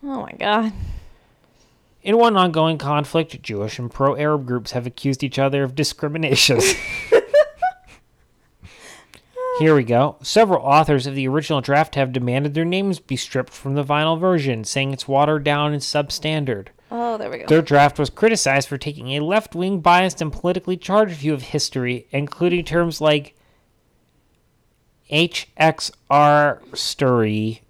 Oh 0.05 0.23
my 0.23 0.31
god. 0.39 0.73
In 2.07 2.17
one 2.19 2.37
ongoing 2.37 2.79
conflict, 2.79 3.43
Jewish 3.43 3.81
and 3.81 3.91
pro 3.91 4.15
Arab 4.15 4.47
groups 4.47 4.71
have 4.71 4.87
accused 4.87 5.25
each 5.25 5.41
other 5.41 5.65
of 5.65 5.75
discrimination. 5.75 6.61
Here 9.59 9.75
we 9.75 9.83
go. 9.83 10.17
Several 10.23 10.65
authors 10.65 11.09
of 11.09 11.17
the 11.17 11.27
original 11.27 11.61
draft 11.61 11.97
have 11.97 12.13
demanded 12.13 12.55
their 12.55 12.65
names 12.65 13.01
be 13.01 13.17
stripped 13.17 13.53
from 13.53 13.75
the 13.75 13.83
final 13.83 14.17
version, 14.19 14.63
saying 14.63 14.93
it's 14.93 15.09
watered 15.09 15.43
down 15.43 15.73
and 15.73 15.83
substandard. 15.83 16.69
Oh, 16.93 17.19
there 17.19 17.29
we 17.29 17.39
go. 17.39 17.47
Their 17.47 17.61
draft 17.61 17.99
was 17.99 18.09
criticized 18.09 18.69
for 18.69 18.79
taking 18.79 19.09
a 19.09 19.25
left 19.25 19.57
wing, 19.57 19.81
biased, 19.81 20.23
and 20.23 20.33
politically 20.33 20.77
charged 20.77 21.15
view 21.17 21.35
of 21.35 21.43
history, 21.43 22.07
including 22.13 22.65
terms 22.65 23.01
like 23.01 23.35
HXR 25.11 26.77
story 26.77 27.63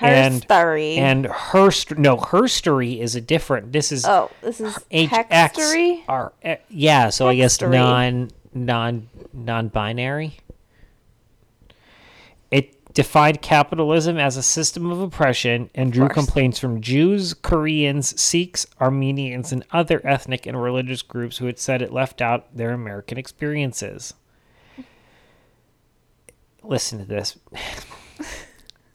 and- 0.00 0.46
Herstory. 0.46 0.96
and 0.98 1.26
herst. 1.26 1.96
No, 1.98 2.16
herstory 2.16 2.98
is 3.00 3.14
a 3.14 3.20
different. 3.20 3.72
This 3.72 3.92
is 3.92 4.04
oh, 4.04 4.30
this 4.40 4.60
is 4.60 4.76
hextory. 4.90 6.04
HXR. 6.06 6.32
eh, 6.42 6.56
Yeah, 6.68 7.10
so 7.10 7.28
I 7.28 7.36
guess 7.36 7.60
non 7.60 8.30
non 8.54 9.08
non-binary. 9.32 10.36
It 12.50 12.92
defied 12.94 13.40
capitalism 13.40 14.18
as 14.18 14.36
a 14.36 14.42
system 14.42 14.90
of 14.90 15.00
oppression 15.00 15.70
and 15.74 15.92
drew 15.92 16.08
complaints 16.08 16.58
from 16.58 16.80
Jews, 16.82 17.32
Koreans, 17.32 18.20
Sikhs, 18.20 18.66
Armenians, 18.80 19.52
and 19.52 19.64
other 19.72 20.00
ethnic 20.06 20.44
and 20.46 20.60
religious 20.62 21.00
groups 21.02 21.38
who 21.38 21.46
had 21.46 21.58
said 21.58 21.80
it 21.80 21.92
left 21.92 22.20
out 22.20 22.54
their 22.54 22.72
American 22.72 23.16
experiences. 23.16 24.12
Listen 26.62 26.98
to 26.98 27.04
this. 27.04 27.38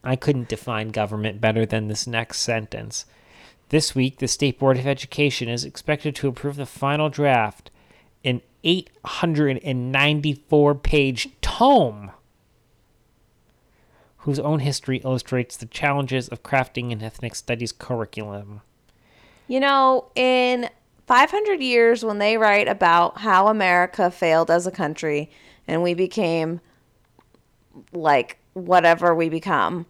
I 0.08 0.16
couldn't 0.16 0.48
define 0.48 0.90
government 0.90 1.42
better 1.42 1.66
than 1.66 1.90
this 1.90 2.08
next 2.08 2.40
sentence. 2.40 3.06
This 3.68 3.94
week, 3.94 4.20
the 4.20 4.30
State 4.30 4.58
Board 4.58 4.78
of 4.78 4.88
Education 4.88 5.50
is 5.50 5.66
expected 5.66 6.16
to 6.16 6.30
approve 6.30 6.56
the 6.56 6.66
final 6.66 7.10
draft, 7.10 7.70
an 8.24 8.42
894 8.64 10.76
page 10.76 11.28
tome 11.42 12.12
whose 14.20 14.40
own 14.40 14.60
history 14.60 15.02
illustrates 15.04 15.58
the 15.58 15.66
challenges 15.66 16.30
of 16.30 16.42
crafting 16.42 16.94
an 16.94 17.04
ethnic 17.04 17.36
studies 17.36 17.74
curriculum. 17.74 18.62
You 19.50 19.60
know, 19.60 20.10
in 20.16 20.70
500 21.06 21.62
years, 21.62 22.06
when 22.06 22.20
they 22.20 22.38
write 22.38 22.70
about 22.70 23.18
how 23.18 23.48
America 23.48 24.10
failed 24.10 24.50
as 24.50 24.66
a 24.66 24.72
country 24.72 25.30
and 25.68 25.84
we 25.84 25.94
became 25.94 26.62
like 27.92 28.38
whatever 28.54 29.14
we 29.14 29.28
become, 29.28 29.86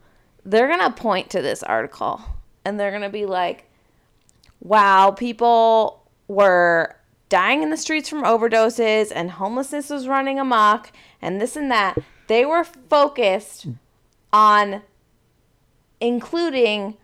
they're 0.48 0.68
going 0.68 0.80
to 0.80 0.92
point 0.92 1.30
to 1.32 1.42
this 1.42 1.62
article 1.62 2.22
and 2.64 2.80
they're 2.80 2.90
going 2.92 3.04
to 3.04 3.10
be 3.10 3.26
like, 3.26 3.70
wow, 4.62 5.12
people 5.12 6.04
were 6.30 6.96
dying 7.30 7.62
in 7.62 7.70
the 7.70 7.78
streets 7.78 8.08
from 8.08 8.24
overdoses 8.24 9.12
and 9.14 9.32
homelessness 9.32 9.90
was 9.90 10.08
running 10.08 10.40
amok 10.40 10.92
and 11.22 11.42
this 11.42 11.58
and 11.58 11.70
that. 11.70 11.98
They 12.28 12.46
were 12.46 12.64
focused 12.64 13.68
on 14.32 14.82
including 16.00 16.96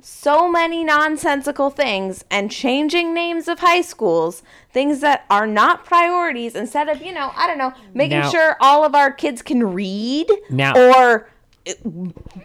so 0.00 0.50
many 0.50 0.84
nonsensical 0.84 1.70
things 1.70 2.24
and 2.30 2.50
changing 2.50 3.14
names 3.14 3.48
of 3.48 3.60
high 3.60 3.80
schools, 3.82 4.42
things 4.72 5.00
that 5.00 5.24
are 5.30 5.46
not 5.46 5.84
priorities, 5.84 6.54
instead 6.56 6.88
of, 6.88 7.00
you 7.00 7.12
know, 7.14 7.30
I 7.36 7.46
don't 7.46 7.58
know, 7.58 7.72
making 7.94 8.20
Now- 8.20 8.30
sure 8.30 8.56
all 8.60 8.84
of 8.84 8.94
our 8.94 9.12
kids 9.12 9.40
can 9.42 9.72
read 9.72 10.28
Now- 10.50 10.74
or 10.76 11.28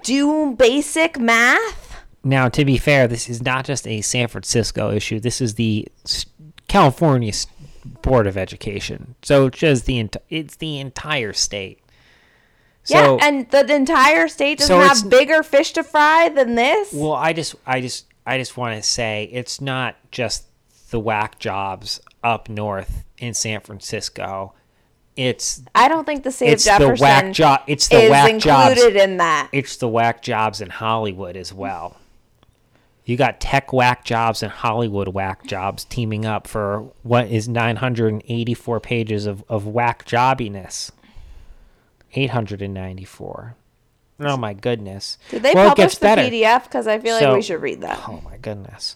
do 0.04 0.56
basic 0.56 1.20
math. 1.20 1.96
Now, 2.24 2.50
to 2.50 2.66
be 2.66 2.78
fair, 2.78 3.08
this 3.08 3.30
is 3.30 3.42
not 3.42 3.66
just 3.66 3.88
a 3.88 4.02
San 4.02 4.28
Francisco 4.28 4.92
issue. 4.92 5.20
This 5.20 5.40
is 5.40 5.56
the 5.56 5.88
California 6.68 7.32
Board 8.02 8.28
of 8.28 8.36
Education. 8.38 9.16
So 9.22 9.46
it's 9.48 9.60
just 9.60 9.86
the 9.86 10.00
ent- 10.00 10.18
it's 10.30 10.58
the 10.58 10.80
entire 10.80 11.34
state. 11.34 11.80
So, 12.84 13.18
yeah, 13.18 13.28
and 13.28 13.50
the, 13.52 13.64
the 13.64 13.76
entire 13.76 14.28
state 14.28 14.60
doesn't 14.60 14.82
So 14.82 14.88
have 14.88 15.10
bigger 15.10 15.44
fish 15.44 15.74
to 15.74 15.84
fry 15.84 16.30
than 16.30 16.56
this. 16.56 16.94
well, 16.94 17.14
I 17.14 17.34
just 17.34 17.56
I 17.66 17.82
just 17.82 18.06
I 18.26 18.38
just 18.38 18.58
want 18.58 18.76
to 18.82 18.88
say 18.88 19.30
it's 19.32 19.60
not 19.62 19.96
just 20.12 20.46
the 20.90 21.00
whack 21.00 21.38
jobs 21.40 22.00
up 22.24 22.50
north 22.50 23.04
in 23.18 23.34
San 23.34 23.60
Francisco. 23.62 24.54
It's 25.18 25.64
I 25.74 25.88
don't 25.88 26.06
think 26.06 26.24
the 26.24 26.32
state 26.32 26.50
it's 26.54 26.68
of 26.68 26.80
the 26.80 26.96
whack 27.00 27.34
job. 27.34 27.62
It's 27.68 27.88
the 27.88 28.04
is 28.04 28.10
whack 28.12 28.30
included 28.30 28.94
jobs. 28.94 28.96
in 29.04 29.18
that. 29.18 29.50
It's 29.52 29.76
the 29.78 29.88
whack 29.88 30.22
jobs 30.22 30.62
in 30.62 30.70
Hollywood 30.70 31.36
as 31.36 31.52
well. 31.52 31.98
You 33.04 33.18
got 33.18 33.40
tech 33.40 33.74
whack 33.74 34.04
jobs 34.06 34.44
and 34.44 34.52
Hollywood 34.52 35.08
whack 35.08 35.46
jobs 35.48 35.86
teaming 35.86 36.26
up 36.26 36.46
for 36.46 36.92
what 37.04 37.28
is 37.28 37.48
984 37.48 38.80
pages 38.82 39.26
of, 39.26 39.44
of 39.50 39.66
whack 39.66 40.06
jobbiness. 40.06 40.92
894. 42.14 43.56
Oh 44.20 44.38
my 44.38 44.54
goodness. 44.54 45.18
Did 45.30 45.44
they 45.44 45.54
well, 45.54 45.70
publish 45.70 45.96
the 45.96 46.02
better. 46.06 46.22
PDF? 46.24 46.64
Because 46.64 46.88
I 46.88 47.00
feel 47.00 47.18
So- 47.18 47.26
like 47.28 47.36
we 47.36 47.42
should 47.42 47.62
read 47.62 47.82
that. 47.82 48.00
Oh 48.08 48.22
my 48.24 48.38
goodness. 48.38 48.96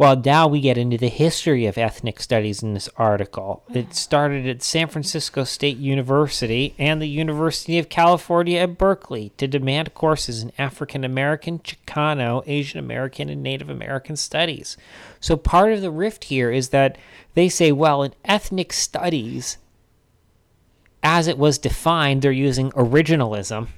Well, 0.00 0.16
now 0.16 0.48
we 0.48 0.62
get 0.62 0.78
into 0.78 0.96
the 0.96 1.10
history 1.10 1.66
of 1.66 1.76
ethnic 1.76 2.20
studies 2.20 2.62
in 2.62 2.72
this 2.72 2.88
article. 2.96 3.62
It 3.74 3.94
started 3.94 4.46
at 4.46 4.62
San 4.62 4.88
Francisco 4.88 5.44
State 5.44 5.76
University 5.76 6.74
and 6.78 7.02
the 7.02 7.06
University 7.06 7.78
of 7.78 7.90
California 7.90 8.60
at 8.60 8.78
Berkeley 8.78 9.32
to 9.36 9.46
demand 9.46 9.92
courses 9.92 10.42
in 10.42 10.52
African 10.56 11.04
American, 11.04 11.58
Chicano, 11.58 12.42
Asian 12.46 12.78
American, 12.78 13.28
and 13.28 13.42
Native 13.42 13.68
American 13.68 14.16
studies. 14.16 14.78
So 15.20 15.36
part 15.36 15.74
of 15.74 15.82
the 15.82 15.90
rift 15.90 16.24
here 16.24 16.50
is 16.50 16.70
that 16.70 16.96
they 17.34 17.50
say, 17.50 17.70
well, 17.70 18.02
in 18.02 18.14
ethnic 18.24 18.72
studies, 18.72 19.58
as 21.02 21.26
it 21.26 21.36
was 21.36 21.58
defined, 21.58 22.22
they're 22.22 22.32
using 22.32 22.70
originalism. 22.70 23.68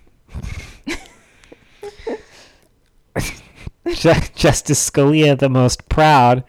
Justice 3.86 4.90
Scalia, 4.90 5.38
the 5.38 5.48
most 5.48 5.88
proud, 5.88 6.44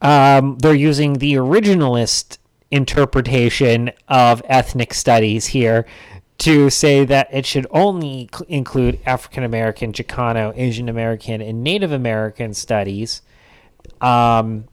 um, 0.00 0.58
they're 0.58 0.74
using 0.74 1.14
the 1.14 1.34
originalist 1.34 2.38
interpretation 2.70 3.92
of 4.08 4.42
ethnic 4.46 4.94
studies 4.94 5.46
here 5.46 5.86
to 6.38 6.70
say 6.70 7.04
that 7.04 7.28
it 7.32 7.46
should 7.46 7.66
only 7.70 8.28
include 8.48 8.98
African 9.06 9.44
American, 9.44 9.92
Chicano, 9.92 10.52
Asian 10.56 10.88
American, 10.88 11.40
and 11.40 11.62
Native 11.62 11.92
American 11.92 12.52
studies. 12.54 13.22
Um, 14.00 14.64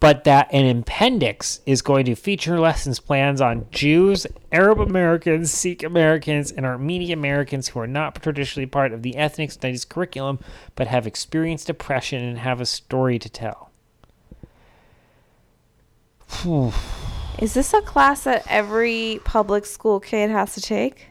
but 0.00 0.24
that 0.24 0.48
an 0.52 0.78
appendix 0.78 1.60
is 1.66 1.82
going 1.82 2.06
to 2.06 2.14
feature 2.14 2.58
lessons 2.58 2.98
plans 2.98 3.42
on 3.42 3.66
Jews, 3.70 4.26
Arab 4.50 4.80
Americans, 4.80 5.50
Sikh 5.50 5.82
Americans, 5.82 6.50
and 6.50 6.64
Armenian 6.64 7.18
Americans 7.18 7.68
who 7.68 7.80
are 7.80 7.86
not 7.86 8.14
traditionally 8.22 8.64
part 8.64 8.92
of 8.92 9.02
the 9.02 9.16
ethnic 9.16 9.50
studies 9.50 9.84
curriculum 9.84 10.38
but 10.76 10.86
have 10.86 11.06
experienced 11.06 11.68
oppression 11.68 12.22
and 12.22 12.38
have 12.38 12.60
a 12.60 12.66
story 12.66 13.18
to 13.18 13.28
tell. 13.28 13.70
Whew. 16.42 16.72
Is 17.38 17.52
this 17.52 17.74
a 17.74 17.82
class 17.82 18.24
that 18.24 18.46
every 18.48 19.20
public 19.24 19.66
school 19.66 20.00
kid 20.00 20.30
has 20.30 20.54
to 20.54 20.60
take? 20.62 21.08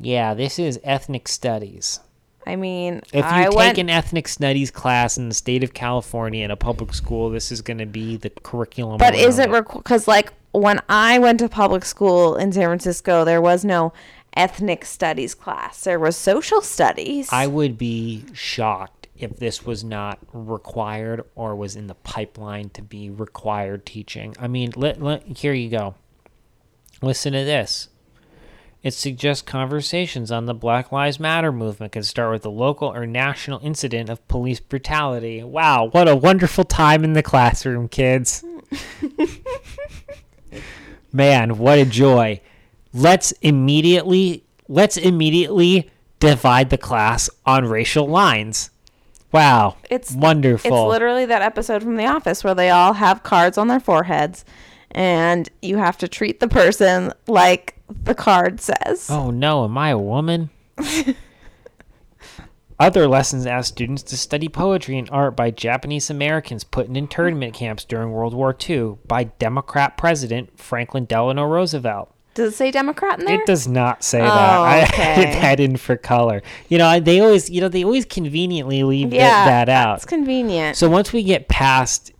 Yeah, 0.00 0.34
this 0.34 0.58
is 0.58 0.80
ethnic 0.82 1.28
studies. 1.28 2.00
I 2.46 2.56
mean, 2.56 3.02
If 3.12 3.16
you 3.16 3.22
I 3.22 3.44
take 3.44 3.54
went. 3.56 3.78
an 3.78 3.90
ethnic 3.90 4.26
studies 4.26 4.70
class 4.70 5.18
in 5.18 5.28
the 5.28 5.34
state 5.34 5.62
of 5.62 5.74
California 5.74 6.44
in 6.44 6.50
a 6.50 6.56
public 6.56 6.94
school, 6.94 7.30
this 7.30 7.52
is 7.52 7.60
going 7.60 7.78
to 7.78 7.86
be 7.86 8.16
the 8.16 8.30
curriculum. 8.30 8.98
but 8.98 9.14
is 9.14 9.38
it 9.38 9.50
because 9.52 10.08
like 10.08 10.32
when 10.52 10.80
I 10.88 11.18
went 11.18 11.38
to 11.40 11.48
public 11.48 11.84
school 11.84 12.36
in 12.36 12.50
San 12.52 12.64
Francisco, 12.64 13.24
there 13.24 13.40
was 13.40 13.64
no 13.64 13.92
ethnic 14.36 14.84
studies 14.84 15.34
class. 15.34 15.84
There 15.84 15.98
was 15.98 16.16
social 16.16 16.60
studies. 16.62 17.28
I 17.30 17.46
would 17.46 17.76
be 17.76 18.24
shocked 18.32 19.08
if 19.18 19.36
this 19.36 19.66
was 19.66 19.84
not 19.84 20.18
required 20.32 21.22
or 21.34 21.54
was 21.54 21.76
in 21.76 21.88
the 21.88 21.94
pipeline 21.94 22.70
to 22.70 22.82
be 22.82 23.10
required 23.10 23.84
teaching. 23.84 24.34
I 24.40 24.48
mean, 24.48 24.72
let, 24.76 25.02
let, 25.02 25.22
here 25.26 25.52
you 25.52 25.68
go. 25.68 25.94
Listen 27.02 27.34
to 27.34 27.44
this. 27.44 27.89
It 28.82 28.94
suggests 28.94 29.42
conversations 29.42 30.32
on 30.32 30.46
the 30.46 30.54
Black 30.54 30.90
Lives 30.90 31.20
Matter 31.20 31.52
movement 31.52 31.92
can 31.92 32.02
start 32.02 32.32
with 32.32 32.46
a 32.46 32.50
local 32.50 32.88
or 32.88 33.06
national 33.06 33.60
incident 33.62 34.08
of 34.08 34.26
police 34.26 34.58
brutality. 34.58 35.42
Wow, 35.42 35.88
what 35.92 36.08
a 36.08 36.16
wonderful 36.16 36.64
time 36.64 37.04
in 37.04 37.12
the 37.12 37.22
classroom, 37.22 37.88
kids. 37.88 38.42
Man, 41.12 41.58
what 41.58 41.78
a 41.78 41.84
joy. 41.84 42.40
Let's 42.94 43.32
immediately 43.42 44.44
let's 44.68 44.96
immediately 44.96 45.90
divide 46.18 46.70
the 46.70 46.78
class 46.78 47.28
on 47.44 47.66
racial 47.66 48.08
lines. 48.08 48.70
Wow. 49.32 49.76
It's- 49.90 50.14
wonderful. 50.14 50.70
It's 50.70 50.88
literally 50.90 51.26
that 51.26 51.42
episode 51.42 51.82
from 51.82 51.96
The 51.96 52.06
Office 52.06 52.42
where 52.42 52.54
they 52.54 52.70
all 52.70 52.94
have 52.94 53.22
cards 53.22 53.58
on 53.58 53.68
their 53.68 53.80
foreheads 53.80 54.44
and 54.92 55.48
you 55.62 55.76
have 55.76 55.98
to 55.98 56.08
treat 56.08 56.40
the 56.40 56.48
person 56.48 57.12
like 57.26 57.76
the 58.02 58.14
card 58.14 58.60
says. 58.60 59.08
Oh 59.10 59.30
no, 59.30 59.64
am 59.64 59.76
I 59.78 59.90
a 59.90 59.98
woman? 59.98 60.50
Other 62.78 63.06
lessons 63.06 63.44
ask 63.44 63.68
students 63.68 64.02
to 64.04 64.16
study 64.16 64.48
poetry 64.48 64.96
and 64.96 65.08
art 65.10 65.36
by 65.36 65.50
Japanese 65.50 66.08
Americans 66.08 66.64
put 66.64 66.86
in 66.88 66.96
internment 66.96 67.52
camps 67.52 67.84
during 67.84 68.10
World 68.10 68.32
War 68.32 68.56
II 68.68 68.96
by 69.06 69.24
Democrat 69.24 69.98
President 69.98 70.58
Franklin 70.58 71.04
Delano 71.04 71.44
Roosevelt. 71.44 72.10
Does 72.32 72.54
it 72.54 72.56
say 72.56 72.70
Democrat 72.70 73.18
in 73.18 73.26
there? 73.26 73.38
It 73.38 73.44
does 73.46 73.68
not 73.68 74.02
say 74.02 74.20
Oh, 74.20 74.24
that. 74.24 74.60
I 74.60 74.82
okay. 74.84 75.02
added 75.02 75.42
that 75.42 75.60
in 75.60 75.76
for 75.76 75.98
color. 75.98 76.42
You 76.70 76.78
know, 76.78 77.00
they 77.00 77.20
always, 77.20 77.50
you 77.50 77.60
know, 77.60 77.68
they 77.68 77.84
always 77.84 78.06
conveniently 78.06 78.82
leave 78.82 79.12
yeah, 79.12 79.44
that 79.44 79.68
out. 79.68 79.96
It's 79.96 80.06
convenient. 80.06 80.78
So 80.78 80.88
once 80.88 81.12
we 81.12 81.22
get 81.22 81.48
past, 81.48 82.12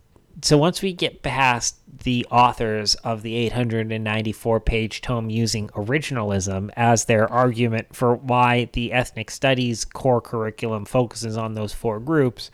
so 0.43 0.59
once 0.59 0.83
we 0.83 0.93
get 0.93 1.23
past 1.23 1.77
the 2.03 2.25
authors 2.31 2.95
of 2.95 3.21
the 3.21 3.35
894 3.35 4.59
page 4.59 5.01
tome 5.01 5.29
using 5.29 5.67
originalism 5.69 6.69
as 6.75 7.05
their 7.05 7.31
argument 7.31 7.95
for 7.95 8.15
why 8.15 8.69
the 8.73 8.91
ethnic 8.91 9.31
studies 9.31 9.85
core 9.85 10.21
curriculum 10.21 10.85
focuses 10.85 11.37
on 11.37 11.53
those 11.53 11.73
four 11.73 11.99
groups, 11.99 12.51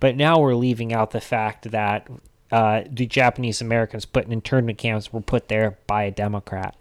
but 0.00 0.16
now 0.16 0.38
we're 0.38 0.54
leaving 0.54 0.92
out 0.92 1.10
the 1.10 1.20
fact 1.20 1.70
that 1.70 2.08
uh, 2.50 2.82
the 2.90 3.06
Japanese 3.06 3.60
Americans 3.60 4.04
put 4.04 4.24
in 4.24 4.32
internment 4.32 4.78
camps 4.78 5.12
were 5.12 5.20
put 5.20 5.48
there 5.48 5.78
by 5.86 6.04
a 6.04 6.10
Democrat. 6.10 6.74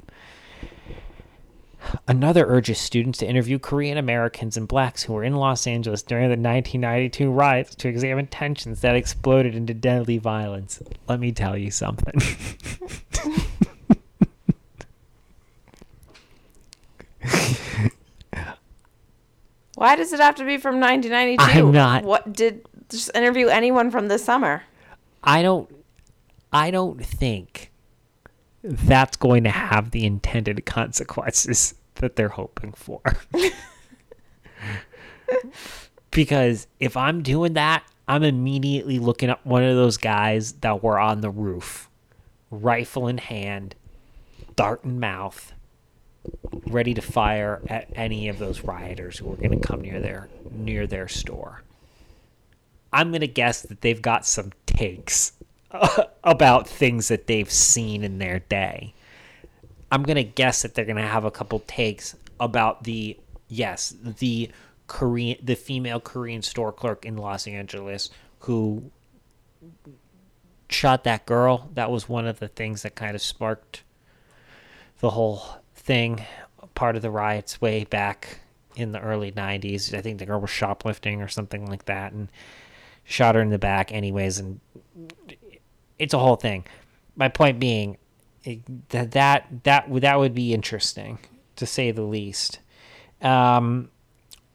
Another 2.08 2.46
urges 2.48 2.78
students 2.80 3.20
to 3.20 3.28
interview 3.28 3.60
Korean 3.60 3.98
Americans 3.98 4.58
and 4.58 4.68
blacks 4.68 5.04
who 5.04 5.14
were 5.14 5.24
in 5.24 5.36
Los 5.36 5.68
Angeles 5.68 6.02
during 6.04 6.26
the 6.26 6.30
1992 6.32 7.30
riots 7.32 7.76
to 7.76 7.88
examine 7.88 8.28
tensions 8.28 8.82
that 8.82 8.96
exploded 8.96 9.56
into 9.56 9.74
deadly 9.74 10.18
violence. 10.18 10.82
Let 11.08 11.20
me 11.20 11.32
tell 11.32 11.58
you 11.58 11.72
something. 11.72 12.14
Why 19.76 19.96
does 19.96 20.12
it 20.12 20.20
have 20.20 20.36
to 20.36 20.46
be 20.46 20.58
from 20.58 20.80
1992? 20.80 21.68
I'm 21.68 21.72
not- 21.72 22.04
What 22.04 22.34
did 22.34 22.66
just 22.90 23.12
interview 23.16 23.48
anyone 23.48 23.92
from 23.92 24.08
this 24.08 24.24
summer? 24.24 24.64
I 25.24 25.42
don't 25.42 25.70
I 26.54 26.72
don't 26.72 27.04
think 27.06 27.72
that's 28.64 29.18
going 29.18 29.44
to 29.44 29.50
have 29.50 29.92
the 29.92 30.06
intended 30.06 30.66
consequences 30.66 31.76
that 31.96 32.16
they're 32.16 32.30
hoping 32.30 32.74
for. 32.74 33.02
because 36.12 36.68
if 36.80 36.98
I'm 36.98 37.24
doing 37.24 37.54
that, 37.54 37.84
I'm 38.08 38.24
immediately 38.24 39.00
looking 39.00 39.30
at 39.30 39.46
one 39.46 39.64
of 39.64 39.76
those 39.76 39.98
guys 39.98 40.54
that 40.54 40.82
were 40.82 41.00
on 41.00 41.22
the 41.22 41.30
roof, 41.30 41.90
rifle 42.50 43.08
in 43.08 43.18
hand, 43.18 43.76
dart 44.56 44.84
in 44.84 45.00
mouth, 45.00 45.54
ready 46.66 46.94
to 46.94 47.02
fire 47.02 47.62
at 47.68 47.90
any 47.96 48.30
of 48.30 48.40
those 48.40 48.62
rioters 48.62 49.18
who 49.18 49.32
are 49.32 49.36
going 49.36 49.60
to 49.60 49.68
come 49.68 49.82
near 49.82 50.00
their 50.00 50.30
near 50.52 50.88
their 50.88 51.08
store. 51.08 51.64
I'm 52.92 53.12
going 53.12 53.22
to 53.22 53.28
guess 53.28 53.62
that 53.64 53.82
they've 53.82 54.02
got 54.02 54.26
some 54.26 54.54
takes 54.66 55.34
about 56.24 56.68
things 56.68 57.08
that 57.10 57.28
they've 57.28 57.52
seen 57.52 58.04
in 58.04 58.20
their 58.20 58.40
day. 58.40 58.94
I'm 59.92 60.04
going 60.04 60.18
to 60.18 60.24
guess 60.24 60.62
that 60.62 60.76
they're 60.76 60.86
going 60.86 60.98
to 60.98 61.04
have 61.04 61.26
a 61.26 61.32
couple 61.32 61.60
takes 61.68 62.16
about 62.40 62.84
the 62.84 63.18
yes, 63.48 63.96
the 64.02 64.50
Korean 64.88 65.38
the 65.42 65.56
female 65.56 66.00
Korean 66.00 66.42
store 66.42 66.72
clerk 66.72 67.06
in 67.06 67.18
Los 67.18 67.48
Angeles 67.48 68.10
who 68.40 68.92
shot 70.70 71.04
that 71.04 71.26
girl. 71.26 71.70
That 71.74 71.92
was 71.92 72.08
one 72.10 72.28
of 72.28 72.40
the 72.40 72.48
things 72.48 72.84
that 72.84 72.96
kind 72.96 73.16
of 73.16 73.22
sparked 73.22 73.84
the 75.00 75.12
whole 75.12 75.44
thing, 75.76 76.24
part 76.76 76.96
of 76.96 77.02
the 77.02 77.12
riots 77.12 77.62
way 77.62 77.84
back 77.84 78.40
in 78.76 78.92
the 78.92 79.00
early 79.00 79.32
90s. 79.32 79.94
I 79.94 80.02
think 80.02 80.20
the 80.20 80.26
girl 80.26 80.42
was 80.42 80.50
shoplifting 80.50 81.22
or 81.22 81.28
something 81.28 81.66
like 81.66 81.86
that 81.86 82.12
and 82.14 82.30
shot 83.04 83.36
her 83.36 83.42
in 83.42 83.50
the 83.50 83.60
back 83.60 83.92
anyways 83.92 84.38
and 84.38 84.60
it's 86.00 86.14
a 86.14 86.20
whole 86.20 86.36
thing. 86.36 86.66
My 87.16 87.30
point 87.30 87.60
being 87.60 87.98
it- 88.44 88.90
that 88.90 89.12
that 89.12 89.64
that 89.64 89.90
would 89.90 90.04
that 90.04 90.20
would 90.20 90.34
be 90.34 90.54
interesting 90.54 91.20
to 91.56 91.66
say 91.66 91.92
the 91.92 92.04
least. 92.04 92.60
Um, 93.22 93.90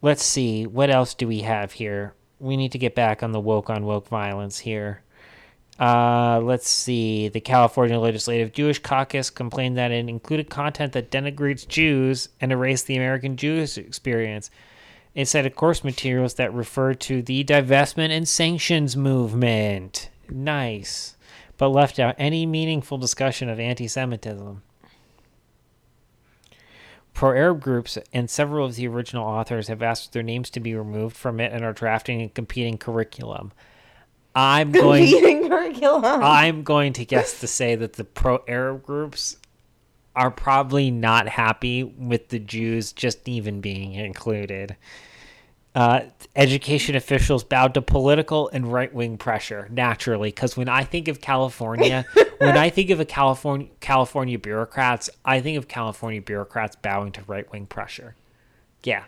let's 0.00 0.22
see 0.24 0.66
what 0.66 0.90
else 0.90 1.14
do 1.14 1.26
we 1.28 1.40
have 1.40 1.72
here. 1.72 2.14
We 2.38 2.56
need 2.56 2.72
to 2.72 2.78
get 2.78 2.94
back 2.94 3.22
on 3.22 3.32
the 3.32 3.40
woke 3.40 3.70
on 3.70 3.84
woke 3.84 4.08
violence 4.08 4.60
here. 4.60 5.02
Uh, 5.78 6.40
let's 6.42 6.68
see. 6.68 7.28
The 7.28 7.40
California 7.40 7.98
Legislative 7.98 8.52
Jewish 8.52 8.78
Caucus 8.78 9.30
complained 9.30 9.76
that 9.78 9.90
it 9.90 10.08
included 10.08 10.48
content 10.50 10.92
that 10.92 11.10
denigrates 11.10 11.66
Jews 11.66 12.28
and 12.40 12.52
erased 12.52 12.86
the 12.86 12.96
American 12.96 13.36
Jewish 13.36 13.78
experience. 13.78 14.50
It 15.14 15.26
cited 15.26 15.56
course 15.56 15.82
materials 15.82 16.34
that 16.34 16.54
refer 16.54 16.94
to 16.94 17.22
the 17.22 17.44
divestment 17.44 18.10
and 18.10 18.28
sanctions 18.28 18.96
movement. 18.96 20.08
Nice. 20.30 21.16
But 21.62 21.68
left 21.68 22.00
out 22.00 22.16
any 22.18 22.44
meaningful 22.44 22.98
discussion 22.98 23.48
of 23.48 23.60
anti 23.60 23.86
Semitism. 23.86 24.62
pro 27.14 27.30
Arab 27.30 27.60
groups 27.60 27.96
and 28.12 28.28
several 28.28 28.66
of 28.66 28.74
the 28.74 28.88
original 28.88 29.24
authors 29.24 29.68
have 29.68 29.80
asked 29.80 30.12
their 30.12 30.24
names 30.24 30.50
to 30.50 30.58
be 30.58 30.74
removed 30.74 31.16
from 31.16 31.38
it 31.38 31.52
and 31.52 31.64
are 31.64 31.72
drafting 31.72 32.20
a 32.20 32.28
competing 32.28 32.78
curriculum. 32.78 33.52
I'm 34.34 34.72
going. 34.72 35.08
Competing 35.08 35.48
curriculum. 35.48 36.24
I'm 36.24 36.64
going 36.64 36.94
to 36.94 37.04
guess 37.04 37.38
to 37.38 37.46
say 37.46 37.76
that 37.76 37.92
the 37.92 38.02
pro 38.02 38.42
Arab 38.48 38.82
groups 38.82 39.36
are 40.16 40.32
probably 40.32 40.90
not 40.90 41.28
happy 41.28 41.84
with 41.84 42.30
the 42.30 42.40
Jews 42.40 42.92
just 42.92 43.28
even 43.28 43.60
being 43.60 43.92
included. 43.92 44.74
Uh, 45.74 46.02
education 46.36 46.94
officials 46.94 47.44
bowed 47.44 47.72
to 47.72 47.80
political 47.80 48.50
and 48.52 48.70
right 48.70 48.92
wing 48.92 49.16
pressure 49.16 49.68
naturally, 49.70 50.28
because 50.28 50.54
when 50.54 50.68
I 50.68 50.84
think 50.84 51.08
of 51.08 51.20
California, 51.22 52.04
when 52.38 52.58
I 52.58 52.68
think 52.68 52.90
of 52.90 53.00
a 53.00 53.06
California 53.06 53.68
California 53.80 54.38
bureaucrats, 54.38 55.08
I 55.24 55.40
think 55.40 55.56
of 55.56 55.68
California 55.68 56.20
bureaucrats 56.20 56.76
bowing 56.76 57.12
to 57.12 57.22
right 57.26 57.50
wing 57.50 57.64
pressure. 57.64 58.16
Yeah, 58.84 59.04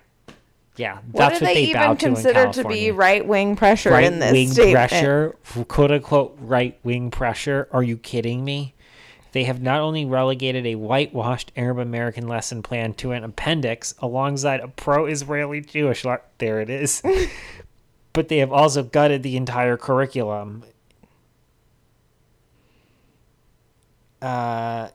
yeah, 0.76 0.98
what 1.12 1.20
that's 1.20 1.38
do 1.38 1.44
what 1.44 1.54
they, 1.54 1.66
they, 1.66 1.70
even 1.70 1.82
to 1.82 1.96
consider 1.96 2.46
to 2.46 2.62
California 2.62 2.84
be 2.86 2.90
right 2.90 3.26
wing 3.26 3.56
pressure 3.56 3.98
in 4.00 4.18
this 4.18 4.32
wing 4.32 4.50
statement? 4.50 4.90
pressure, 4.90 5.36
quote 5.68 5.90
unquote 5.92 6.36
right 6.40 6.78
wing 6.82 7.10
pressure. 7.10 7.68
Are 7.72 7.82
you 7.82 7.96
kidding 7.96 8.44
me? 8.44 8.74
They 9.34 9.44
have 9.44 9.60
not 9.60 9.80
only 9.80 10.04
relegated 10.04 10.64
a 10.64 10.76
whitewashed 10.76 11.50
Arab 11.56 11.78
American 11.78 12.28
lesson 12.28 12.62
plan 12.62 12.94
to 12.94 13.10
an 13.10 13.24
appendix 13.24 13.92
alongside 13.98 14.60
a 14.60 14.68
pro 14.68 15.06
Israeli 15.06 15.60
Jewish. 15.60 16.04
le- 16.04 16.20
There 16.38 16.60
it 16.60 16.70
is. 16.70 17.02
but 18.12 18.28
they 18.28 18.38
have 18.38 18.52
also 18.52 18.84
gutted 18.84 19.24
the 19.24 19.36
entire 19.36 19.76
curriculum. 19.76 20.62
Uh, 24.22 24.90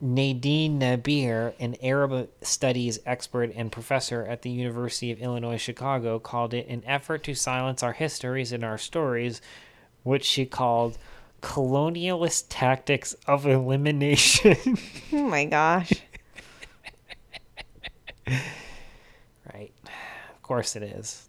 Nadine 0.00 0.78
Naber, 0.78 1.54
an 1.58 1.74
Arab 1.82 2.30
studies 2.40 3.00
expert 3.04 3.50
and 3.56 3.72
professor 3.72 4.24
at 4.24 4.42
the 4.42 4.50
University 4.50 5.10
of 5.10 5.18
Illinois 5.18 5.56
Chicago, 5.56 6.20
called 6.20 6.54
it 6.54 6.68
an 6.68 6.84
effort 6.86 7.24
to 7.24 7.34
silence 7.34 7.82
our 7.82 7.94
histories 7.94 8.52
and 8.52 8.62
our 8.62 8.78
stories, 8.78 9.42
which 10.04 10.24
she 10.24 10.46
called 10.46 10.98
colonialist 11.40 12.46
tactics 12.48 13.14
of 13.26 13.46
elimination. 13.46 14.56
Oh 15.12 15.26
my 15.26 15.44
gosh. 15.44 15.92
right. 19.52 19.72
Of 19.84 20.42
course 20.42 20.76
it 20.76 20.84
is. 20.84 21.28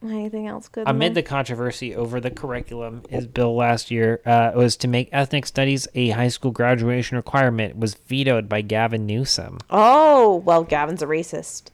Anything 0.00 0.46
else 0.46 0.68
good? 0.68 0.84
Amid 0.86 1.16
the 1.16 1.24
controversy 1.24 1.94
over 1.94 2.20
the 2.20 2.30
curriculum, 2.30 3.02
his 3.08 3.26
bill 3.26 3.56
last 3.56 3.90
year 3.90 4.20
uh, 4.24 4.52
was 4.54 4.76
to 4.76 4.88
make 4.88 5.08
ethnic 5.10 5.44
studies 5.44 5.88
a 5.94 6.10
high 6.10 6.28
school 6.28 6.52
graduation 6.52 7.16
requirement 7.16 7.76
was 7.76 7.94
vetoed 7.94 8.48
by 8.48 8.60
Gavin 8.60 9.06
Newsom. 9.06 9.58
Oh, 9.70 10.36
well, 10.44 10.62
Gavin's 10.62 11.02
a 11.02 11.06
racist. 11.06 11.70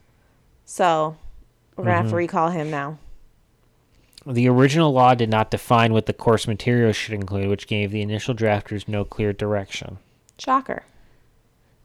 So 0.65 1.17
we're 1.77 1.85
going 1.85 1.93
to 1.93 1.97
have 1.97 2.05
Mm-hmm. 2.07 2.11
to 2.11 2.17
recall 2.17 2.51
him 2.51 2.71
now. 2.71 2.99
The 4.27 4.49
original 4.49 4.93
law 4.93 5.15
did 5.15 5.29
not 5.29 5.51
define 5.51 5.93
what 5.93 6.07
the 6.07 6.13
course 6.15 6.47
materials 6.47 6.97
should 6.97 7.13
include, 7.15 7.49
which 7.49 7.67
gave 7.67 7.91
the 7.91 8.01
initial 8.01 8.35
drafters 8.35 8.89
no 8.89 9.05
clear 9.05 9.33
direction. 9.35 9.99
Shocker. 10.39 10.83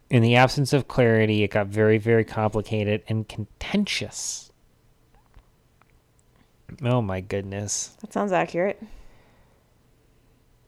In 0.10 0.22
the 0.24 0.36
absence 0.36 0.72
of 0.74 0.88
clarity, 0.88 1.44
it 1.44 1.52
got 1.52 1.68
very, 1.68 1.98
very 1.98 2.24
complicated 2.24 3.04
and 3.10 3.28
contentious. 3.28 4.52
Oh 6.84 7.02
my 7.02 7.20
goodness. 7.20 7.98
That 8.02 8.14
sounds 8.14 8.32
accurate. 8.32 8.82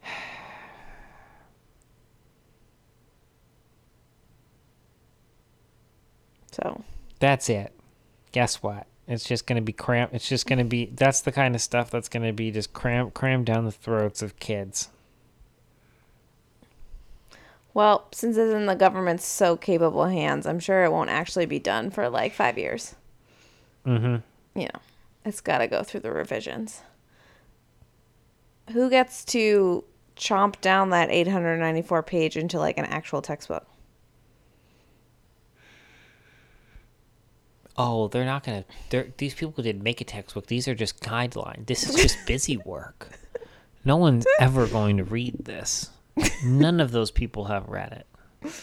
So, 6.51 6.83
That's 7.19 7.49
it. 7.49 7.73
Guess 8.31 8.61
what? 8.61 8.87
It's 9.11 9.25
just 9.25 9.45
going 9.45 9.57
to 9.57 9.61
be 9.61 9.73
cram. 9.73 10.09
It's 10.11 10.27
just 10.27 10.47
going 10.47 10.59
to 10.59 10.65
be. 10.65 10.85
That's 10.85 11.21
the 11.21 11.31
kind 11.31 11.55
of 11.55 11.61
stuff 11.61 11.91
that's 11.91 12.09
going 12.09 12.25
to 12.25 12.33
be 12.33 12.51
just 12.51 12.73
cram 12.73 13.11
crammed 13.11 13.45
down 13.45 13.65
the 13.65 13.71
throats 13.71 14.21
of 14.21 14.39
kids. 14.39 14.89
well, 17.73 18.07
since 18.11 18.37
it's 18.37 18.53
in 18.53 18.65
the 18.65 18.75
government's 18.75 19.25
so 19.25 19.55
capable 19.55 20.05
hands, 20.05 20.45
I'm 20.45 20.59
sure 20.59 20.83
it 20.83 20.91
won't 20.91 21.09
actually 21.09 21.45
be 21.45 21.59
done 21.59 21.89
for 21.89 22.09
like 22.09 22.33
five 22.33 22.57
years. 22.57 22.95
Mm-hmm. 23.85 24.17
You 24.59 24.67
know, 24.67 24.79
it's 25.25 25.41
got 25.41 25.59
to 25.59 25.67
go 25.67 25.83
through 25.83 26.01
the 26.01 26.11
revisions. 26.11 26.81
Who 28.71 28.89
gets 28.89 29.23
to 29.25 29.83
chomp 30.17 30.59
down 30.61 30.89
that 30.89 31.09
894 31.09 32.03
page 32.03 32.37
into 32.37 32.59
like 32.59 32.77
an 32.77 32.85
actual 32.85 33.21
textbook? 33.21 33.65
Oh, 37.83 38.09
they're 38.09 38.25
not 38.25 38.43
gonna. 38.43 38.63
They're, 38.91 39.07
these 39.17 39.33
people 39.33 39.63
didn't 39.63 39.81
make 39.81 40.01
a 40.01 40.03
textbook. 40.03 40.45
These 40.45 40.67
are 40.67 40.75
just 40.75 41.01
guidelines. 41.01 41.65
This 41.65 41.89
is 41.89 41.95
just 41.95 42.17
busy 42.27 42.57
work. 42.57 43.09
No 43.83 43.97
one's 43.97 44.27
ever 44.39 44.67
going 44.67 44.97
to 44.97 45.03
read 45.03 45.45
this. 45.45 45.89
None 46.45 46.79
of 46.79 46.91
those 46.91 47.09
people 47.09 47.45
have 47.45 47.67
read 47.67 48.05
it. 48.43 48.53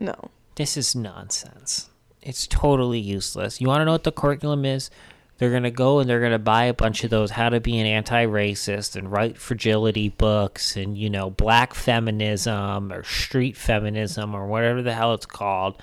No. 0.00 0.30
This 0.54 0.78
is 0.78 0.96
nonsense. 0.96 1.90
It's 2.22 2.46
totally 2.46 2.98
useless. 2.98 3.60
You 3.60 3.68
want 3.68 3.82
to 3.82 3.84
know 3.84 3.92
what 3.92 4.04
the 4.04 4.12
curriculum 4.12 4.64
is? 4.64 4.88
They're 5.36 5.50
going 5.50 5.64
to 5.64 5.70
go 5.70 5.98
and 5.98 6.08
they're 6.08 6.20
going 6.20 6.32
to 6.32 6.38
buy 6.38 6.64
a 6.64 6.74
bunch 6.74 7.04
of 7.04 7.10
those 7.10 7.32
how 7.32 7.50
to 7.50 7.60
be 7.60 7.78
an 7.78 7.86
anti 7.86 8.24
racist 8.24 8.96
and 8.96 9.10
white 9.10 9.36
fragility 9.36 10.08
books 10.08 10.76
and, 10.76 10.96
you 10.96 11.10
know, 11.10 11.28
black 11.28 11.74
feminism 11.74 12.90
or 12.90 13.02
street 13.02 13.58
feminism 13.58 14.34
or 14.34 14.46
whatever 14.46 14.80
the 14.80 14.94
hell 14.94 15.12
it's 15.12 15.26
called. 15.26 15.82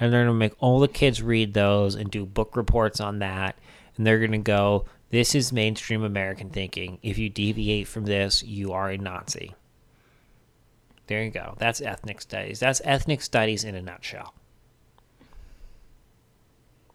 And 0.00 0.12
they're 0.12 0.24
going 0.24 0.34
to 0.34 0.38
make 0.38 0.54
all 0.58 0.80
the 0.80 0.88
kids 0.88 1.22
read 1.22 1.52
those 1.54 1.94
and 1.94 2.10
do 2.10 2.24
book 2.24 2.56
reports 2.56 3.00
on 3.00 3.18
that. 3.18 3.56
And 3.96 4.06
they're 4.06 4.18
going 4.18 4.32
to 4.32 4.38
go, 4.38 4.86
this 5.10 5.34
is 5.34 5.52
mainstream 5.52 6.02
American 6.02 6.48
thinking. 6.48 6.98
If 7.02 7.18
you 7.18 7.28
deviate 7.28 7.86
from 7.86 8.06
this, 8.06 8.42
you 8.42 8.72
are 8.72 8.88
a 8.88 8.96
Nazi. 8.96 9.54
There 11.06 11.22
you 11.22 11.30
go. 11.30 11.54
That's 11.58 11.80
ethnic 11.80 12.20
studies. 12.20 12.60
That's 12.60 12.80
ethnic 12.84 13.20
studies 13.20 13.64
in 13.64 13.74
a 13.74 13.82
nutshell. 13.82 14.32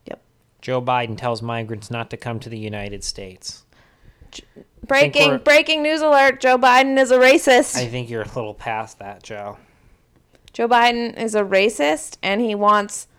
Yep. 0.06 0.22
Joe 0.62 0.82
Biden 0.82 1.18
tells 1.18 1.42
migrants 1.42 1.92
not 1.92 2.10
to 2.10 2.18
come 2.18 2.40
to 2.40 2.50
the 2.50 2.58
United 2.58 3.04
States. 3.04 3.66
Breaking 4.88 5.38
breaking 5.40 5.82
news 5.84 6.02
alert, 6.02 6.40
Joe 6.42 6.58
Biden 6.58 6.98
is 6.98 7.12
a 7.12 7.18
racist. 7.18 7.76
I 7.76 7.88
think 7.88 8.10
you're 8.10 8.22
a 8.22 8.36
little 8.36 8.54
past 8.54 9.00
that, 9.00 9.24
Joe. 9.24 9.58
Joe 10.56 10.70
Biden 10.70 11.18
is 11.22 11.36
a 11.36 11.44
racist 11.44 12.16
and 12.24 12.40
he 12.40 12.56
wants 12.56 13.10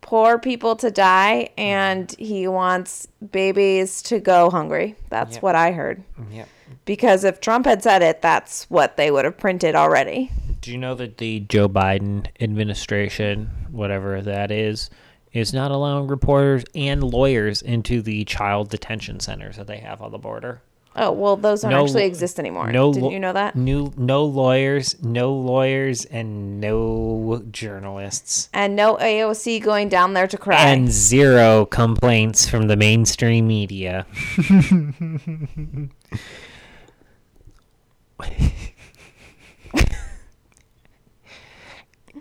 poor 0.00 0.38
people 0.38 0.76
to 0.76 0.92
die 0.92 1.48
and 1.58 2.14
he 2.20 2.46
wants 2.46 3.08
babies 3.32 4.00
to 4.02 4.20
go 4.20 4.48
hungry. 4.48 4.94
That's 5.08 5.34
Yep. 5.34 5.42
what 5.42 5.54
I 5.56 5.72
heard. 5.72 6.04
Yep. 6.30 6.48
Because 6.84 7.24
if 7.24 7.40
Trump 7.40 7.66
had 7.66 7.82
said 7.82 8.00
it, 8.02 8.22
that's 8.22 8.70
what 8.70 8.96
they 8.96 9.10
would 9.10 9.24
have 9.24 9.36
printed 9.36 9.74
already. 9.74 10.30
Do 10.60 10.70
you 10.70 10.78
know 10.78 10.94
that 10.94 11.18
the 11.18 11.40
Joe 11.40 11.68
Biden 11.68 12.28
administration, 12.40 13.50
whatever 13.72 14.22
that 14.22 14.52
is, 14.52 14.88
is 15.32 15.52
not 15.52 15.72
allowing 15.72 16.06
reporters 16.06 16.62
and 16.76 17.02
lawyers 17.02 17.60
into 17.60 18.02
the 18.02 18.24
child 18.24 18.70
detention 18.70 19.18
centers 19.18 19.56
that 19.56 19.66
they 19.66 19.78
have 19.78 20.00
on 20.00 20.12
the 20.12 20.18
border? 20.18 20.62
Oh, 20.96 21.10
well, 21.10 21.36
those 21.36 21.62
don't 21.62 21.72
No- 21.72 21.82
actually 21.82 22.04
exist 22.04 22.38
anymore. 22.38 22.70
No, 22.70 22.92
Didn't 22.92 23.10
you 23.10 23.18
know 23.18 23.32
that? 23.32 23.56
New, 23.56 23.92
no 23.96 24.24
lawyers, 24.24 24.94
no 25.02 25.32
lawyers, 25.34 26.04
and 26.04 26.60
no 26.60 27.42
journalists. 27.50 28.48
And 28.52 28.76
no 28.76 28.96
AOC 28.96 29.60
going 29.60 29.88
down 29.88 30.14
there 30.14 30.28
to 30.28 30.38
cry. 30.38 30.62
and 30.68 30.90
zero 30.92 31.66
complaints 31.66 32.48
from 32.48 32.68
the 32.68 32.76
mainstream 32.76 33.48
media. 33.48 34.06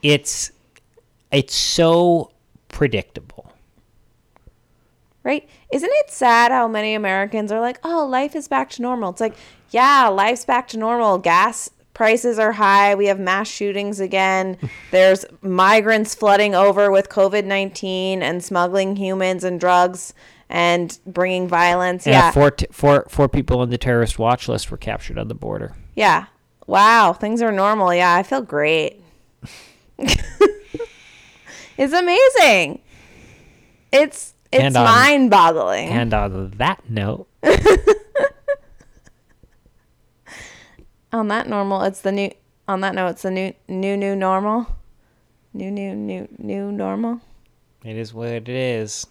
it's 0.01 0.51
it's 1.31 1.56
so 1.56 2.31
predictable. 2.69 3.52
Right? 5.23 5.48
Isn't 5.74 5.90
it 5.92 6.12
sad 6.12 6.52
how 6.52 6.67
many 6.67 6.94
Americans 6.94 7.52
are 7.52 7.60
like, 7.60 7.80
oh, 7.84 8.06
life 8.06 8.36
is 8.36 8.48
back 8.48 8.69
to 8.71 8.82
normal? 8.82 9.10
It's 9.10 9.21
like, 9.21 9.36
yeah, 9.71 10.08
life's 10.08 10.46
back 10.46 10.67
to 10.69 10.78
normal. 10.78 11.17
Gas 11.17 11.69
prices 11.94 12.38
are 12.40 12.52
high. 12.54 12.96
We 12.96 13.08
have 13.08 13.19
mass 13.19 13.48
shootings 13.48 14.00
again. 14.00 14.58
There's 14.92 15.26
migrants 15.42 16.13
flooding 16.15 16.54
over 16.56 16.92
with 16.92 17.10
COVID 17.10 17.46
19 17.46 18.21
and 18.21 18.44
smuggling 18.44 18.96
humans 18.96 19.44
and 19.44 19.60
drugs 19.60 20.13
and 20.50 21.00
bringing 21.08 21.48
violence. 21.48 22.06
Yeah, 22.06 22.13
Yeah. 22.28 22.32
four, 22.32 22.52
t- 22.52 22.67
four, 22.71 23.06
four 23.10 23.28
people 23.28 23.60
on 23.60 23.69
the 23.71 23.78
terrorist 23.78 24.19
watch 24.19 24.48
list 24.48 24.69
were 24.69 24.78
captured 24.78 25.17
on 25.17 25.28
the 25.28 25.36
border. 25.36 25.76
Yeah. 25.96 26.26
Wow. 26.67 27.13
Things 27.13 27.42
are 27.42 27.52
normal. 27.52 27.94
Yeah. 27.94 28.13
I 28.15 28.21
feel 28.24 28.42
great. 28.42 29.02
it's 31.78 31.94
amazing. 31.94 32.82
It's. 33.92 34.34
It's 34.54 34.75
mind 34.75 35.29
boggling. 35.29 35.89
And 35.89 36.13
on 36.13 36.51
that 36.58 36.89
note, 36.89 37.27
On 41.13 41.27
that 41.27 41.47
normal, 41.47 41.83
it's 41.83 42.01
the 42.01 42.12
new. 42.12 42.31
On 42.67 42.81
that 42.81 42.95
note, 42.95 43.10
it's 43.10 43.21
the 43.21 43.29
new, 43.29 43.54
new, 43.67 43.95
new 43.95 44.15
normal. 44.15 44.65
New, 45.54 45.69
new, 45.69 45.93
new, 45.93 46.27
new 46.39 46.71
normal. 46.71 47.21
It 47.85 47.95
is 47.95 48.13
what 48.15 48.29
it 48.29 48.49
is. 48.49 49.06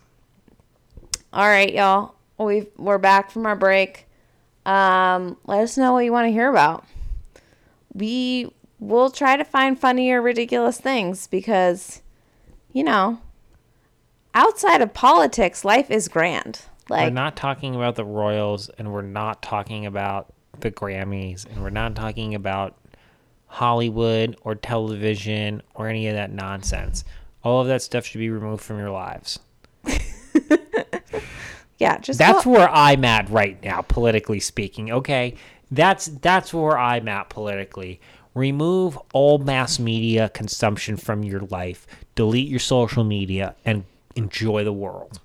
All 1.32 1.47
right, 1.47 1.72
y'all. 1.72 2.16
We 2.38 2.66
we're 2.76 2.99
back 2.99 3.30
from 3.30 3.47
our 3.47 3.55
break. 3.55 4.09
Um, 4.66 5.36
let 5.47 5.61
us 5.61 5.78
know 5.78 5.93
what 5.93 6.05
you 6.05 6.11
want 6.11 6.26
to 6.26 6.32
hear 6.32 6.51
about. 6.51 6.84
We 7.95 8.53
will 8.80 9.11
try 9.11 9.36
to 9.36 9.45
find 9.45 9.78
funny 9.78 10.11
or 10.11 10.20
ridiculous 10.20 10.80
things 10.80 11.28
because, 11.28 12.03
you 12.72 12.82
know, 12.82 13.20
outside 14.35 14.80
of 14.80 14.95
politics, 14.95 15.64
life 15.64 15.91
is 15.91 16.09
grand. 16.09 16.62
we're 17.05 17.11
not 17.11 17.37
talking 17.37 17.74
about 17.74 17.95
the 17.97 18.05
Royals, 18.05 18.68
and 18.78 18.93
we're 18.93 19.03
not 19.03 19.43
talking 19.43 19.87
about 19.87 20.33
the 20.61 20.70
Grammys, 20.70 21.47
and 21.47 21.62
we're 21.62 21.70
not 21.70 21.95
talking 21.95 22.35
about 22.35 22.76
Hollywood 23.47 24.37
or 24.43 24.55
television 24.55 25.62
or 25.74 25.89
any 25.89 26.09
of 26.09 26.14
that 26.14 26.30
nonsense. 26.33 27.05
All 27.45 27.61
of 27.61 27.66
that 27.68 27.83
stuff 27.83 28.07
should 28.07 28.18
be 28.18 28.30
removed 28.30 28.62
from 28.62 28.78
your 28.78 28.91
lives. 28.91 29.39
yeah, 31.78 31.99
just 31.99 32.18
That's 32.18 32.45
go- 32.45 32.51
where 32.51 32.68
I'm 32.70 33.05
at 33.05 33.28
right 33.28 33.62
now, 33.62 33.83
politically 33.83 34.41
speaking. 34.41 34.93
Okay, 34.93 35.35
that's 35.70 36.07
that's 36.07 36.55
where 36.55 36.78
I'm 36.78 37.09
at 37.09 37.28
politically. 37.28 38.01
Remove 38.35 38.99
all 39.12 39.39
mass 39.39 39.78
media 39.78 40.28
consumption 40.30 40.97
from 40.97 41.22
your 41.22 41.41
life. 41.41 41.87
Delete 42.14 42.49
your 42.49 42.61
social 42.61 43.05
media 43.05 43.55
and 43.64 43.85
enjoy 44.17 44.65
the 44.65 44.73
world. 44.73 45.21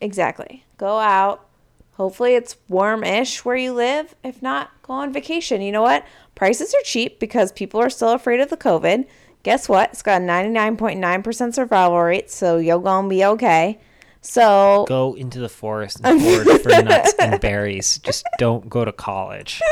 exactly. 0.00 0.64
Go 0.78 0.98
out. 0.98 1.46
Hopefully, 1.92 2.34
it's 2.34 2.56
warm-ish 2.68 3.44
where 3.44 3.54
you 3.56 3.72
live. 3.72 4.14
If 4.24 4.42
not, 4.42 4.70
go 4.82 4.94
on 4.94 5.12
vacation. 5.12 5.60
You 5.60 5.70
know 5.72 5.82
what? 5.82 6.04
Prices 6.34 6.74
are 6.74 6.82
cheap 6.84 7.20
because 7.20 7.52
people 7.52 7.78
are 7.80 7.90
still 7.90 8.10
afraid 8.12 8.40
of 8.40 8.48
the 8.50 8.56
COVID. 8.56 9.06
Guess 9.42 9.68
what? 9.68 9.90
It's 9.90 10.02
got 10.02 10.22
a 10.22 10.24
99.9% 10.24 11.54
survival 11.54 12.00
rate, 12.00 12.30
so 12.30 12.56
you're 12.56 12.80
gonna 12.80 13.08
be 13.08 13.24
okay. 13.24 13.78
So 14.22 14.84
Go 14.88 15.14
into 15.14 15.40
the 15.40 15.48
forest 15.48 16.00
and 16.02 16.20
forage 16.22 16.62
for 16.62 16.68
nuts 16.70 17.12
and 17.18 17.40
berries. 17.40 17.98
Just 17.98 18.24
don't 18.38 18.68
go 18.68 18.84
to 18.84 18.92
college. 18.92 19.60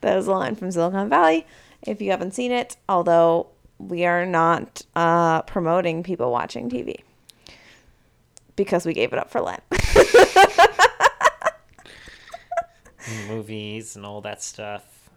That 0.00 0.16
is 0.16 0.28
a 0.28 0.30
line 0.32 0.54
from 0.54 0.70
Silicon 0.70 1.08
Valley. 1.08 1.44
If 1.82 2.00
you 2.00 2.12
haven't 2.12 2.32
seen 2.32 2.52
it, 2.52 2.76
although 2.88 3.48
we 3.78 4.04
are 4.04 4.24
not 4.24 4.82
uh, 4.94 5.42
promoting 5.42 6.04
people 6.04 6.30
watching 6.30 6.70
TV 6.70 7.00
because 8.58 8.84
we 8.84 8.92
gave 8.92 9.14
it 9.14 9.18
up 9.18 9.30
for 9.30 9.40
Lent. 9.40 9.62
Movies 13.28 13.96
and 13.96 14.04
all 14.04 14.20
that 14.20 14.42
stuff. 14.42 15.08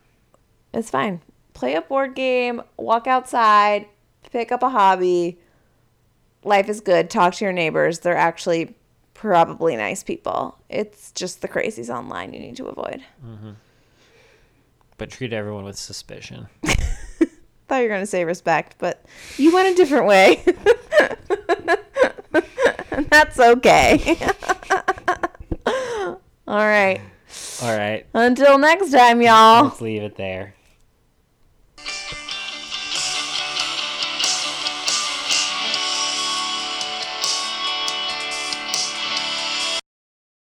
it's 0.74 0.90
fine. 0.90 1.20
Play 1.54 1.76
a 1.76 1.82
board 1.82 2.16
game, 2.16 2.62
walk 2.78 3.08
outside, 3.08 3.88
pick 4.32 4.54
up 4.54 4.64
a 4.64 4.70
hobby. 4.70 5.38
Life 6.44 6.70
is 6.70 6.80
good. 6.80 7.10
Talk 7.10 7.34
to 7.36 7.46
your 7.46 7.52
neighbors. 7.52 8.00
They're 8.00 8.16
actually 8.16 8.76
probably 9.14 9.76
nice 9.76 10.04
people. 10.04 10.58
It's 10.70 11.12
just 11.12 11.42
the 11.42 11.50
crazies 11.50 11.94
online 11.94 12.34
you 12.34 12.40
need 12.40 12.56
to 12.58 12.68
avoid. 12.68 13.02
Mm-hmm. 13.26 13.52
But 14.98 15.10
treat 15.10 15.34
everyone 15.34 15.66
with 15.66 15.78
suspicion. 15.78 16.48
Thought 16.64 17.78
you 17.78 17.84
were 17.84 17.90
going 17.90 18.02
to 18.02 18.08
say 18.08 18.24
respect, 18.24 18.76
but 18.78 19.04
you 19.38 19.54
went 19.54 19.74
a 19.74 19.76
different 19.76 20.06
way. 20.06 20.44
That's 23.10 23.40
okay. 23.40 24.18
All 25.66 26.18
right. 26.48 27.00
All 27.62 27.78
right. 27.78 28.06
Until 28.14 28.58
next 28.58 28.92
time, 28.92 29.22
y'all. 29.22 29.66
Let's 29.66 29.80
leave 29.82 30.04
it 30.04 30.18
there. 30.18 30.56